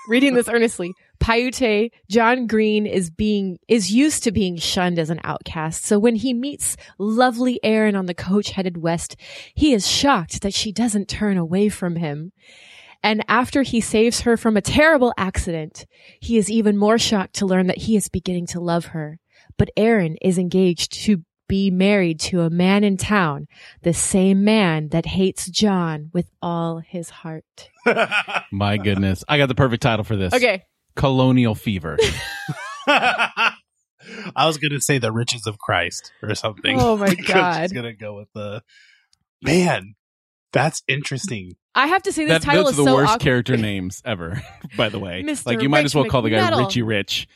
[0.08, 0.92] reading this earnestly.
[1.20, 5.84] Paiute, John Green is being, is used to being shunned as an outcast.
[5.84, 9.16] So when he meets lovely Erin on the coach headed west,
[9.54, 12.32] he is shocked that she doesn't turn away from him.
[13.02, 15.86] And after he saves her from a terrible accident,
[16.20, 19.18] he is even more shocked to learn that he is beginning to love her.
[19.56, 23.48] But Erin is engaged to be married to a man in town,
[23.82, 27.70] the same man that hates John with all his heart.
[28.52, 29.24] my goodness.
[29.28, 30.32] I got the perfect title for this.
[30.32, 30.64] Okay.
[30.96, 31.96] Colonial Fever.
[32.86, 36.78] I was going to say the riches of Christ or something.
[36.80, 37.62] Oh my Because God.
[37.62, 38.62] She's going to go with the
[39.42, 39.94] man.
[40.52, 41.52] That's interesting.
[41.74, 43.22] I have to say this That, title those is are the so worst awkward.
[43.22, 44.42] character names ever,
[44.76, 45.22] by the way.
[45.22, 45.46] Mr.
[45.46, 46.64] Like you might as well call the guy McNettle.
[46.66, 47.28] Richie Rich.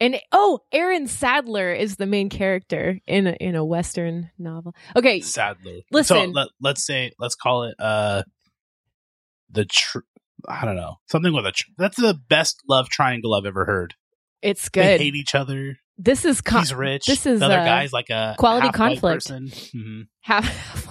[0.00, 4.74] And oh, Aaron Sadler is the main character in a, in a western novel.
[4.96, 5.80] Okay, Sadler.
[5.90, 6.16] Listen.
[6.16, 8.22] So let, let's say let's call it uh
[9.50, 9.98] the tr-
[10.46, 13.94] I don't know something with a tr- that's the best love triangle I've ever heard.
[14.42, 14.84] it's good.
[14.84, 15.76] They hate each other.
[16.00, 17.06] This is con- He's rich.
[17.06, 19.26] this is, the other uh, guy's like a quality conflict.
[19.26, 19.48] Person.
[19.48, 20.06] Mhm.
[20.20, 20.86] half.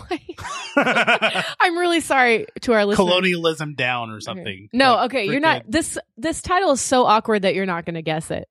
[0.76, 3.08] I'm really sorry to our listeners.
[3.08, 4.70] Colonialism down or something.
[4.74, 5.64] No, Like, okay, you're not.
[5.68, 8.48] This this title is so awkward that you're not going to guess it.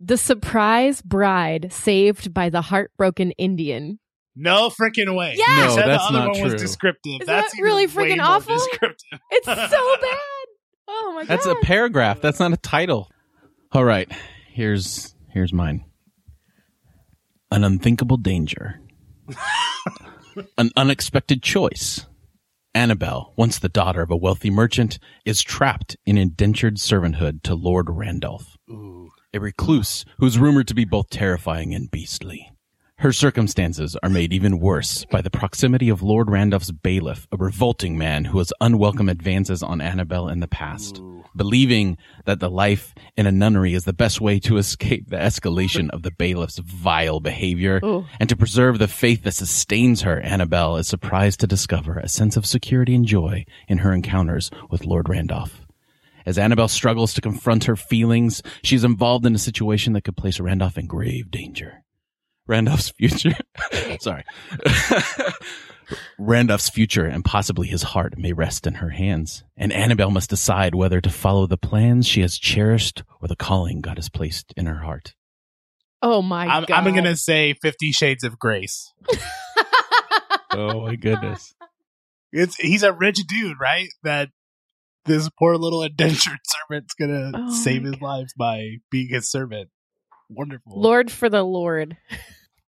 [0.00, 3.98] The surprise bride saved by the heartbroken Indian.
[4.42, 5.34] No freaking way.
[5.36, 5.48] Yes!
[5.48, 6.58] You No, said that's the other not one was true.
[6.58, 7.12] descriptive.
[7.20, 8.54] Isn't that's that really freaking awful?
[8.56, 9.18] Descriptive.
[9.30, 9.54] It's so
[10.00, 10.46] bad.
[10.88, 11.28] Oh my god.
[11.28, 12.20] That's a paragraph.
[12.20, 13.10] That's not a title.
[13.72, 14.10] All right.
[14.48, 15.84] Here's here's mine.
[17.52, 18.80] An unthinkable danger.
[20.58, 22.06] An unexpected choice.
[22.72, 27.86] Annabelle, once the daughter of a wealthy merchant, is trapped in indentured servanthood to Lord
[27.90, 29.10] Randolph, Ooh.
[29.34, 32.49] a recluse who's rumored to be both terrifying and beastly.
[33.00, 37.96] Her circumstances are made even worse by the proximity of Lord Randolph's bailiff, a revolting
[37.96, 41.24] man who has unwelcome advances on Annabelle in the past Ooh.
[41.34, 41.96] believing
[42.26, 46.02] that the life in a nunnery is the best way to escape the escalation of
[46.02, 48.04] the bailiff's vile behavior Ooh.
[48.20, 50.20] and to preserve the faith that sustains her.
[50.20, 54.84] Annabelle is surprised to discover a sense of security and joy in her encounters with
[54.84, 55.64] Lord Randolph.
[56.26, 60.18] As Annabelle struggles to confront her feelings, she is involved in a situation that could
[60.18, 61.82] place Randolph in grave danger.
[62.50, 63.32] Randolph's future,
[64.00, 64.24] sorry.
[66.18, 70.74] Randolph's future and possibly his heart may rest in her hands, and Annabelle must decide
[70.74, 74.66] whether to follow the plans she has cherished or the calling God has placed in
[74.66, 75.14] her heart.
[76.02, 76.86] oh my I'm, god.
[76.86, 78.92] I'm gonna say Fifty Shades of Grace.
[80.52, 81.54] Oh my goodness.
[82.32, 83.86] It's he's a rich dude, right?
[84.02, 84.30] That
[85.04, 86.38] this poor little indentured
[86.68, 89.68] servant's gonna Oh save my his life by being his servant.
[90.28, 90.72] Wonderful.
[90.80, 91.96] Lord for the Lord.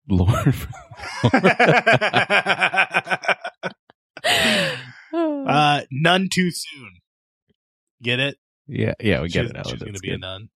[0.10, 0.56] Lord.
[5.14, 6.90] uh, none too soon.
[8.02, 8.38] Get it?
[8.68, 9.56] Yeah, yeah, we get she's, it.
[9.56, 9.64] Now.
[9.64, 10.50] She's going to That's be a nun.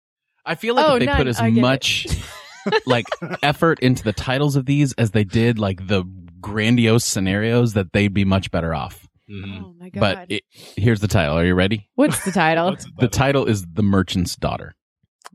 [0.46, 1.62] I feel like Oh, if they nun, put as I get it.
[1.62, 2.08] much
[2.86, 3.06] like
[3.44, 6.04] effort into the titles of these as they did like the
[6.40, 9.06] grandiose scenarios, that they'd be much better off.
[9.30, 9.62] Mhm.
[9.64, 10.00] Oh my god.
[10.00, 11.38] But it, here's the title.
[11.38, 11.90] Are you ready?
[11.96, 12.70] What's the title?
[12.70, 14.74] What's The title is The Merchant's Daughter.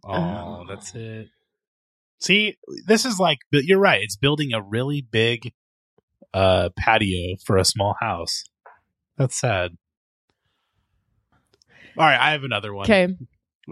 [0.05, 0.65] Oh, Oh.
[0.69, 1.29] that's it.
[2.23, 2.57] See,
[2.87, 4.01] this is like, you're right.
[4.03, 5.53] It's building a really big
[6.33, 8.45] uh, patio for a small house.
[9.19, 9.73] That's sad.
[11.99, 12.85] All right, I have another one.
[12.85, 13.09] okay.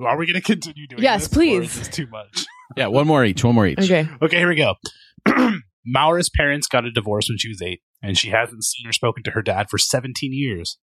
[0.01, 1.77] Are we going to continue doing Yes, this, or please.
[1.79, 2.45] is too much?
[2.77, 3.43] Yeah, one more each.
[3.43, 3.81] One more each.
[3.81, 4.09] Okay.
[4.23, 4.75] Okay, here we go.
[5.85, 9.25] Maura's parents got a divorce when she was eight, and she hasn't seen or spoken
[9.25, 10.79] to her dad for 17 years.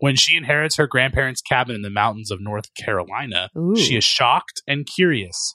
[0.00, 3.76] When she inherits her grandparents' cabin in the mountains of North Carolina, Ooh.
[3.76, 5.54] she is shocked and curious.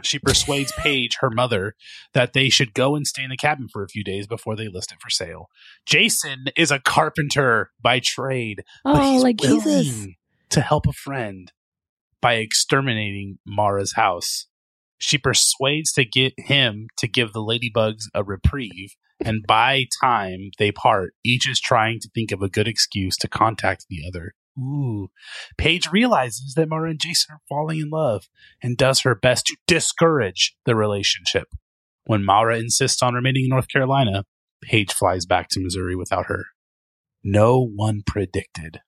[0.00, 1.74] She persuades Paige, her mother,
[2.14, 4.68] that they should go and stay in the cabin for a few days before they
[4.68, 5.50] list it for sale.
[5.84, 10.06] Jason is a carpenter by trade, but oh, he's like willing Jesus.
[10.50, 11.52] to help a friend
[12.22, 14.46] by exterminating Mara's house.
[14.98, 20.72] She persuades to get him to give the ladybugs a reprieve, and by time they
[20.72, 24.34] part, each is trying to think of a good excuse to contact the other.
[24.58, 25.08] Ooh.
[25.56, 28.28] Paige realizes that Mara and Jason are falling in love
[28.62, 31.48] and does her best to discourage the relationship.
[32.04, 34.24] When Mara insists on remaining in North Carolina,
[34.62, 36.46] Paige flies back to Missouri without her.
[37.24, 38.80] No one predicted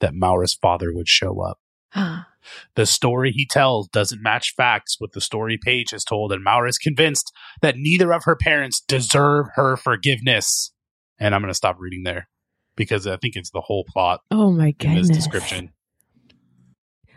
[0.00, 1.58] that Maura's father would show up.
[2.74, 6.68] The story he tells doesn't match facts with the story Paige has told, and Maura
[6.68, 10.72] is convinced that neither of her parents deserve her forgiveness.
[11.20, 12.28] And I'm going to stop reading there
[12.76, 15.08] because I think it's the whole plot oh my in goodness.
[15.08, 15.72] this description.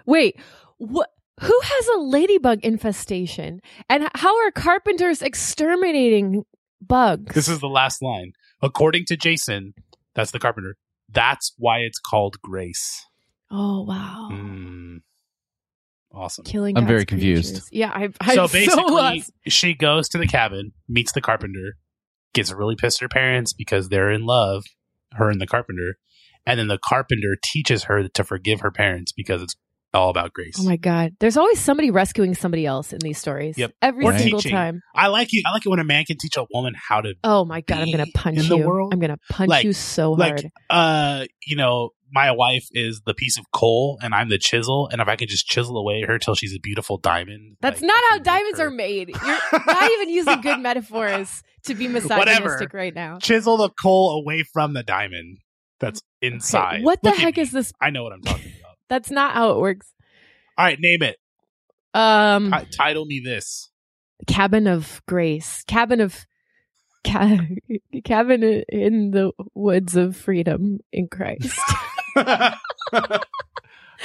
[0.05, 0.39] Wait,
[0.77, 1.09] what?
[1.41, 3.59] Who has a ladybug infestation?
[3.89, 6.45] And how are carpenters exterminating
[6.81, 7.35] bugs?
[7.35, 8.31] This is the last line.
[8.61, 9.73] According to Jason,
[10.13, 10.77] that's the carpenter.
[11.11, 13.05] That's why it's called Grace.
[13.51, 14.29] oh wow.
[14.31, 15.01] Mm.
[16.13, 16.45] Awesome.
[16.45, 16.77] Killing.
[16.77, 17.55] I'm God's very confused.
[17.55, 17.69] creatures.
[17.73, 19.31] Yeah, I, I'm so so basically, lost.
[19.47, 21.75] she goes to the cabin, meets the carpenter,
[22.33, 24.63] gets really pissed at her parents because they're in love,
[25.13, 25.97] her and the carpenter,
[26.45, 29.55] and then the carpenter teaches her to forgive her parents because it's
[29.93, 30.57] all about grace.
[30.59, 31.13] Oh my god!
[31.21, 33.57] There's always somebody rescuing somebody else in these stories.
[33.57, 33.71] Yep.
[33.81, 34.51] Every Or single teaching.
[34.55, 34.81] time.
[34.93, 35.41] I like you.
[35.45, 37.79] I like it when a man can teach a woman how to, Oh my god!
[37.79, 38.67] I'm gonna punch in the you.
[38.67, 38.93] world?
[38.93, 41.21] I'm gonna punch Like- you so like, hard.
[41.21, 45.01] uh, you know, my wife is the piece of coal and I'm the chisel, and
[45.01, 47.57] if I could just chisel away her till she's a beautiful diamond.
[47.61, 49.09] That's like, not how diamonds are made.
[49.09, 52.69] You're not even using good metaphors to be misogynistic Whatever.
[52.73, 53.17] right now.
[53.19, 55.39] Chisel the coal away from the diamond
[55.79, 56.83] that's Okay, inside.
[56.83, 57.73] What the Look heck is this?
[57.81, 58.75] I know what I'm talking about.
[58.87, 59.91] That's not how it works.
[60.57, 61.17] All right, name it.
[61.93, 63.71] Um, Ti- title me this.
[64.27, 66.25] cabin of grace, cabin of
[67.05, 67.39] ca-
[68.05, 71.59] cabin in the woods of freedom in Christ.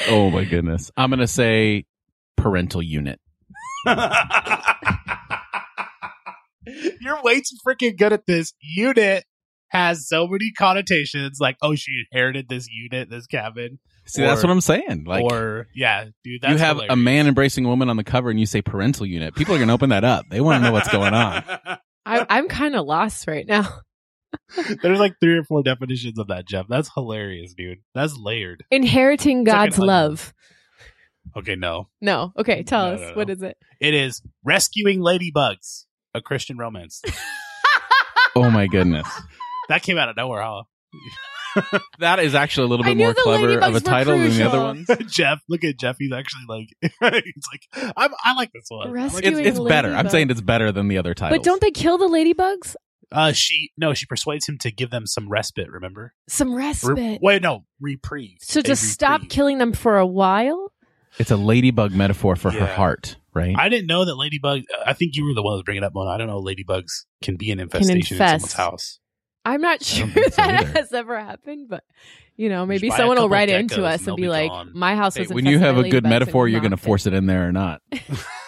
[0.08, 0.90] Oh my goodness.
[0.96, 1.84] I'm gonna say
[2.36, 3.20] parental unit.
[6.66, 8.52] You're way too freaking good at this.
[8.60, 9.24] Unit
[9.68, 11.38] has so many connotations.
[11.40, 13.78] Like, oh, she inherited this unit, this cabin,
[14.10, 15.04] See, that's what I'm saying.
[15.04, 16.42] Like or yeah, dude.
[16.42, 19.06] That's you have a man embracing a woman on the cover, and you say parental
[19.06, 19.36] unit.
[19.36, 20.26] People are gonna open that up.
[20.28, 21.44] They want to know what's going on.
[22.06, 23.80] I, I'm kind of lost right now.
[24.82, 26.66] There's like three or four definitions of that, Jeff.
[26.68, 27.78] That's hilarious, dude.
[27.94, 28.64] That's layered.
[28.70, 29.86] Inheriting It's God's onion.
[29.88, 30.34] love.
[31.36, 32.32] Okay, no, No.
[32.38, 33.00] Okay, tell No, us.
[33.00, 33.32] no, What no.
[33.34, 33.56] is it?
[33.80, 37.02] it is rescuing ladybugs, a Christian romance.
[38.36, 39.08] Oh my goodness.
[39.68, 40.62] that came out of nowhere, huh?
[41.98, 44.72] That is actually a little bit more clever of a were title than the other
[44.72, 44.94] crucial.
[45.02, 45.12] ones.
[45.12, 45.96] Jeff, look at Jeff.
[45.98, 46.92] He's actually like, he's
[47.52, 48.86] like, I'm, I like this one.
[48.86, 49.92] Like Rescuing It's, it's better.
[49.92, 51.38] I'm saying it's better than the other titles.
[51.38, 52.76] But don't they kill the ladybugs?
[53.12, 55.68] Uh, she no, she persuades him to give them some respite.
[55.70, 56.14] Remember?
[56.28, 57.20] Some Re- respite.
[57.20, 58.38] wait, no, reprieve.
[58.40, 60.72] so A just stop killing them for a while?
[61.18, 63.56] It's a ladybug metaphor for her heart, right?
[63.58, 64.62] I didn't know that ladybug.
[64.86, 66.10] I think you were the one that was bringing it up, Mona.
[66.10, 68.30] I don't know ladybugs can be an infestation in infest.
[68.30, 69.00] someone's house.
[69.44, 70.78] I'm not sure don't so that either.
[70.78, 71.82] has ever happened, but
[72.36, 74.94] you know, maybe buy someone will write into us and and be be like, "My
[74.94, 77.26] house Hey, was when you have a good metaphor, you're going to force it in
[77.26, 77.82] there or not.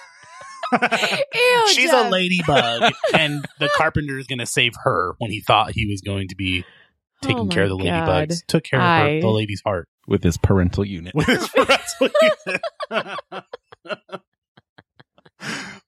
[0.72, 2.06] Ew, She's Jeff.
[2.06, 6.00] a ladybug, and the carpenter is going to save her when he thought he was
[6.00, 8.28] going to be oh taking Oh care of the my God.
[8.28, 8.46] ladybugs.
[8.46, 11.14] Took care of her, the lady's heart with his parental unit.
[11.14, 12.60] with his parental unit.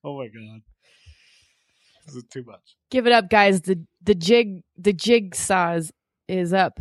[0.04, 0.60] oh my god,
[2.06, 2.76] this is too much.
[2.90, 3.62] Give it up, guys.
[3.62, 5.90] The the jig the jigsaws
[6.28, 6.80] is up.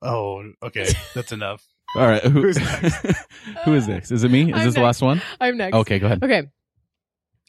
[0.00, 1.64] Oh, okay, that's enough.
[1.94, 2.22] All right.
[2.24, 3.06] Who, Who's next?
[3.66, 4.10] who is this?
[4.10, 4.50] Is it me?
[4.50, 5.20] Is I'm this the last one?
[5.40, 5.76] I'm next.
[5.76, 6.24] Okay, go ahead.
[6.24, 6.44] Okay.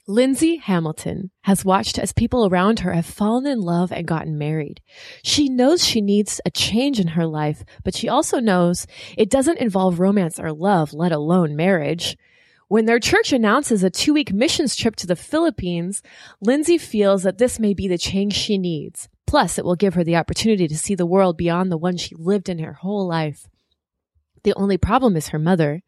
[0.06, 4.82] Lindsay Hamilton has watched as people around her have fallen in love and gotten married.
[5.24, 8.86] She knows she needs a change in her life, but she also knows
[9.18, 12.18] it doesn't involve romance or love, let alone marriage.
[12.68, 16.04] When their church announces a two week missions trip to the Philippines,
[16.42, 19.08] Lindsay feels that this may be the change she needs.
[19.26, 22.14] Plus, it will give her the opportunity to see the world beyond the one she
[22.16, 23.48] lived in her whole life.
[24.44, 25.82] The only problem is her mother.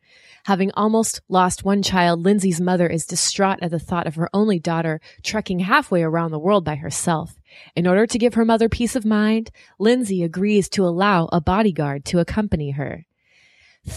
[0.46, 4.60] Having almost lost one child, Lindsay's mother is distraught at the thought of her only
[4.60, 7.39] daughter trekking halfway around the world by herself.
[7.76, 12.06] In order to give her mother peace of mind, Lindsay agrees to allow a bodyguard
[12.06, 13.08] to accompany her.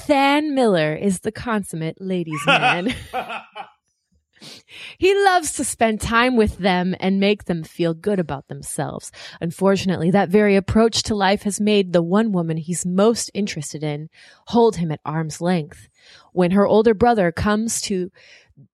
[0.06, 2.94] Than Miller is the consummate ladies' man.
[4.98, 9.12] He loves to spend time with them and make them feel good about themselves.
[9.40, 14.08] Unfortunately, that very approach to life has made the one woman he's most interested in
[14.46, 15.88] hold him at arm's length.
[16.32, 18.10] When her older brother comes to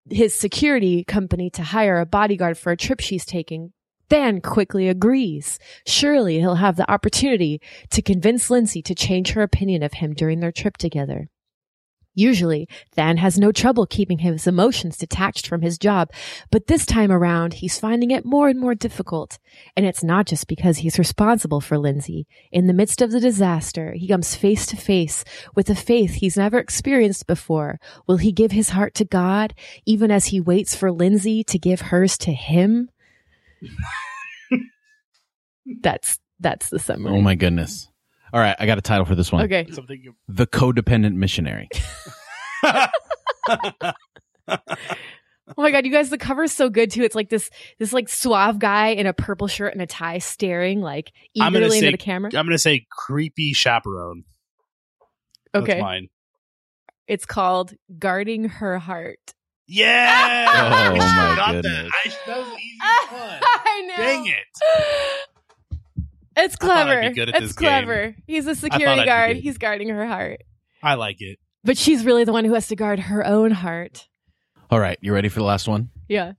[0.08, 3.72] his security company to hire a bodyguard for a trip she's taking,
[4.08, 5.58] Than quickly agrees.
[5.86, 7.60] Surely he'll have the opportunity
[7.90, 11.28] to convince Lindsay to change her opinion of him during their trip together.
[12.14, 16.12] Usually, Than has no trouble keeping his emotions detached from his job,
[16.50, 19.38] but this time around, he's finding it more and more difficult.
[19.76, 22.26] And it's not just because he's responsible for Lindsay.
[22.52, 25.24] In the midst of the disaster, he comes face to face
[25.56, 27.80] with a faith he's never experienced before.
[28.06, 29.52] Will he give his heart to God,
[29.84, 32.90] even as he waits for Lindsay to give hers to him?
[35.80, 37.12] that's, that's the summary.
[37.12, 37.88] Oh my goodness.
[38.34, 39.44] All right, I got a title for this one.
[39.44, 39.66] Okay.
[39.70, 41.68] Something you- The Codependent Missionary.
[45.56, 47.02] Oh my god, you guys, the cover's so good too.
[47.02, 50.80] It's like this this like suave guy in a purple shirt and a tie staring
[50.80, 52.30] like I'm gonna eagerly into say- the camera.
[52.34, 54.24] I'm gonna say creepy chaperone.
[55.52, 55.80] That's Okay.
[55.82, 56.08] mine.
[57.06, 59.34] It's called Guarding Her Heart.
[59.68, 60.50] Yeah.
[60.56, 61.72] Oh, my Got goodness.
[61.74, 61.90] That.
[61.92, 63.40] I, that was the easiest one.
[63.42, 63.96] I know.
[64.02, 64.46] Dang it.
[66.36, 67.00] It's I I'd clever.
[67.08, 67.68] be good at it's this game.
[67.68, 68.16] clever.
[68.26, 69.36] He's a I'd security guard.
[69.36, 70.42] He's guarding her heart.
[70.82, 71.38] I like it.
[71.62, 74.06] But she's really the one who has to guard her own heart.
[74.70, 75.90] All right, you ready for the last one?
[76.08, 76.32] Yeah.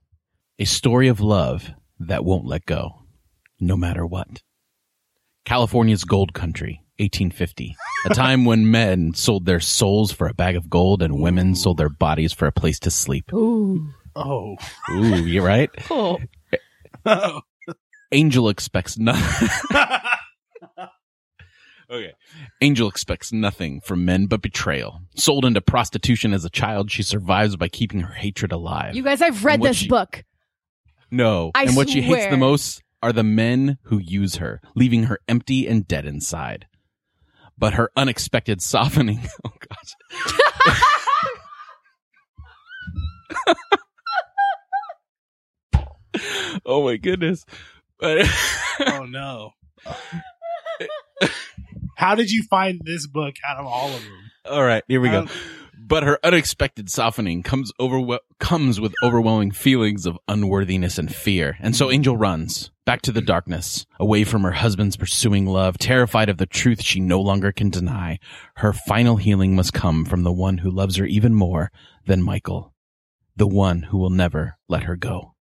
[0.58, 1.70] A story of love
[2.00, 3.02] that won't let go,
[3.60, 4.42] no matter what.
[5.44, 7.76] California's gold country, 1850.
[8.04, 11.76] A time when men sold their souls for a bag of gold and women sold
[11.78, 13.32] their bodies for a place to sleep.
[13.32, 13.88] Ooh.
[14.14, 14.56] Oh.
[14.90, 15.70] Ooh, you right?
[15.80, 16.20] Cool.
[17.08, 17.40] Oh.
[18.12, 19.48] Angel expects nothing.
[21.90, 22.12] okay.
[22.60, 25.00] Angel expects nothing from men but betrayal.
[25.16, 28.94] Sold into prostitution as a child, she survives by keeping her hatred alive.
[28.94, 30.24] You guys, I've read this she- book.
[31.10, 31.50] No.
[31.54, 35.20] I and what she hates the most are the men who use her, leaving her
[35.28, 36.66] empty and dead inside.
[37.58, 39.28] But her unexpected softening.
[39.44, 39.94] Oh, gosh.
[46.66, 47.44] oh, my goodness.
[47.98, 48.26] But
[48.86, 49.52] oh no.
[51.96, 54.30] How did you find this book out of all of them?
[54.50, 55.20] all right, here we go.
[55.20, 55.28] Um,
[55.78, 61.56] But her unexpected softening comes over comes with overwhelming feelings of unworthiness and fear.
[61.60, 66.28] And so Angel runs back to the darkness, away from her husband's pursuing love, terrified
[66.28, 68.18] of the truth she no longer can deny.
[68.56, 71.70] Her final healing must come from the one who loves her even more
[72.04, 72.74] than Michael,
[73.36, 75.35] the one who will never let her go.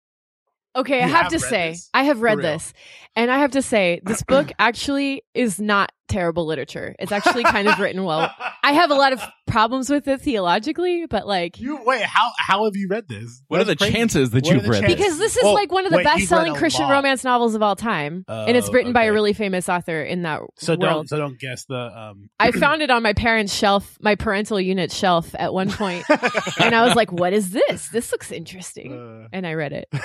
[0.75, 1.89] Okay, I have, have to say, this?
[1.93, 2.73] I have read this,
[3.15, 6.95] and I have to say, this book actually is not terrible literature.
[6.99, 8.29] It's actually kind of written well.
[8.63, 12.03] I have a lot of problems with it theologically, but like, You wait.
[12.03, 13.43] How how have you read this?
[13.49, 13.93] What are the crazy.
[13.93, 14.97] chances that What you've read chances?
[14.97, 15.05] this?
[15.07, 16.91] because this is Oh, like one of the wait, best-selling Christian lot.
[16.91, 20.21] romance novels of all time, and it's Oh, written by a really famous author in
[20.21, 20.79] that So world.
[20.81, 22.29] don't so don't guess the um.
[22.39, 26.05] I found it on my parents' shelf, my parental unit shelf, at one point,
[26.61, 27.89] and I was like, "What is this?
[27.89, 29.89] This looks interesting," Uh, and I read it.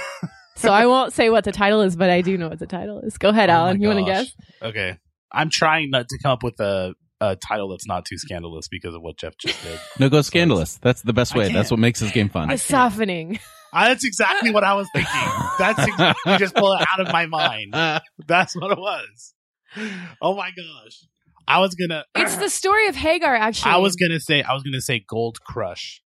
[0.56, 3.00] So I won't say what the title is, but I do know what the title
[3.00, 3.18] is.
[3.18, 3.80] Go ahead, oh Allen.
[3.80, 4.34] You want to guess?
[4.62, 4.98] Okay,
[5.32, 8.94] I'm trying not to come up with a a title that's not too scandalous because
[8.94, 9.78] of what Jeff just did.
[9.98, 10.76] No, go scandalous.
[10.82, 11.50] That's the best way.
[11.50, 12.48] That's what makes this game fun.
[12.48, 13.38] The softening.
[13.72, 15.10] Uh, that's exactly what I was thinking.
[15.58, 17.74] That's ex- you just pull it out of my mind.
[18.26, 19.34] That's what it was.
[20.22, 21.04] Oh my gosh.
[21.46, 22.04] I was gonna.
[22.14, 23.72] It's the story of Hagar, actually.
[23.72, 24.42] I was gonna say.
[24.42, 26.00] I was gonna say Gold Crush.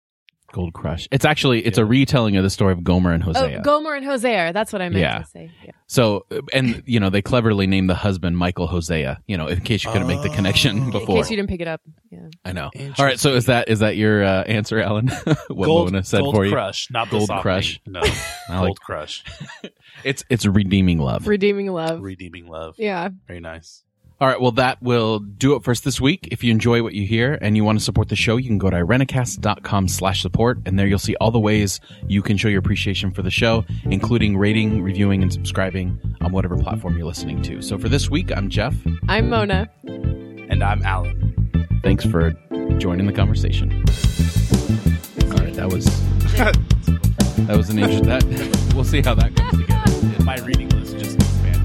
[0.51, 1.07] Gold Crush.
[1.11, 3.59] It's actually it's a retelling of the story of Gomer and Hosea.
[3.59, 4.51] Oh, Gomer and Hosea.
[4.53, 5.19] That's what I meant Yeah.
[5.19, 5.51] to say.
[5.63, 5.71] Yeah.
[5.87, 9.21] So, and you know, they cleverly named the husband Michael Hosea.
[9.27, 10.83] You know, in case you couldn't make the connection Oh.
[10.85, 11.15] In before.
[11.17, 11.81] case you didn't pick it up.
[12.11, 12.27] Yeah.
[12.45, 12.69] I know.
[12.97, 13.19] All right.
[13.19, 15.07] So is that is that your uh, answer, Allen?
[15.47, 16.51] what Gold, Mona said Gold for you?
[16.51, 17.41] Crush, not the Gold softening.
[17.41, 17.81] Crush.
[17.85, 18.01] No,
[18.49, 19.23] Gold like Crush.
[20.03, 21.27] it's it's redeeming love.
[21.27, 22.01] Redeeming love.
[22.01, 22.75] Redeeming love.
[22.77, 23.09] Yeah.
[23.27, 23.83] Very nice.
[24.21, 26.27] All right, well, that will do it for us this week.
[26.29, 28.57] If you enjoy what you hear and you want to support the show, you can
[28.57, 32.49] go to irenicast.com slash support, and there you'll see all the ways you can show
[32.49, 37.41] your appreciation for the show, including rating, reviewing, and subscribing on whatever platform you're listening
[37.43, 37.61] to.
[37.61, 38.75] So for this week, I'm Jeff.
[39.07, 39.69] I'm Mona.
[39.85, 41.79] And I'm Allen.
[41.81, 42.31] Thanks for
[42.77, 43.71] joining the conversation.
[45.31, 45.85] All right, that was
[47.47, 48.01] that was an intro.
[48.01, 48.25] That
[48.75, 50.23] we'll see how that comes together.
[50.25, 51.55] My reading list just expanded.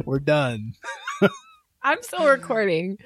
[0.04, 0.74] We're done.
[1.82, 2.98] I'm still recording.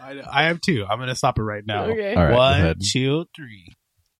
[0.00, 0.84] I, I am too.
[0.88, 1.84] I'm going to stop it right now.
[1.86, 2.14] Okay.
[2.14, 2.78] All right, go One, ahead.
[2.82, 3.74] two, three.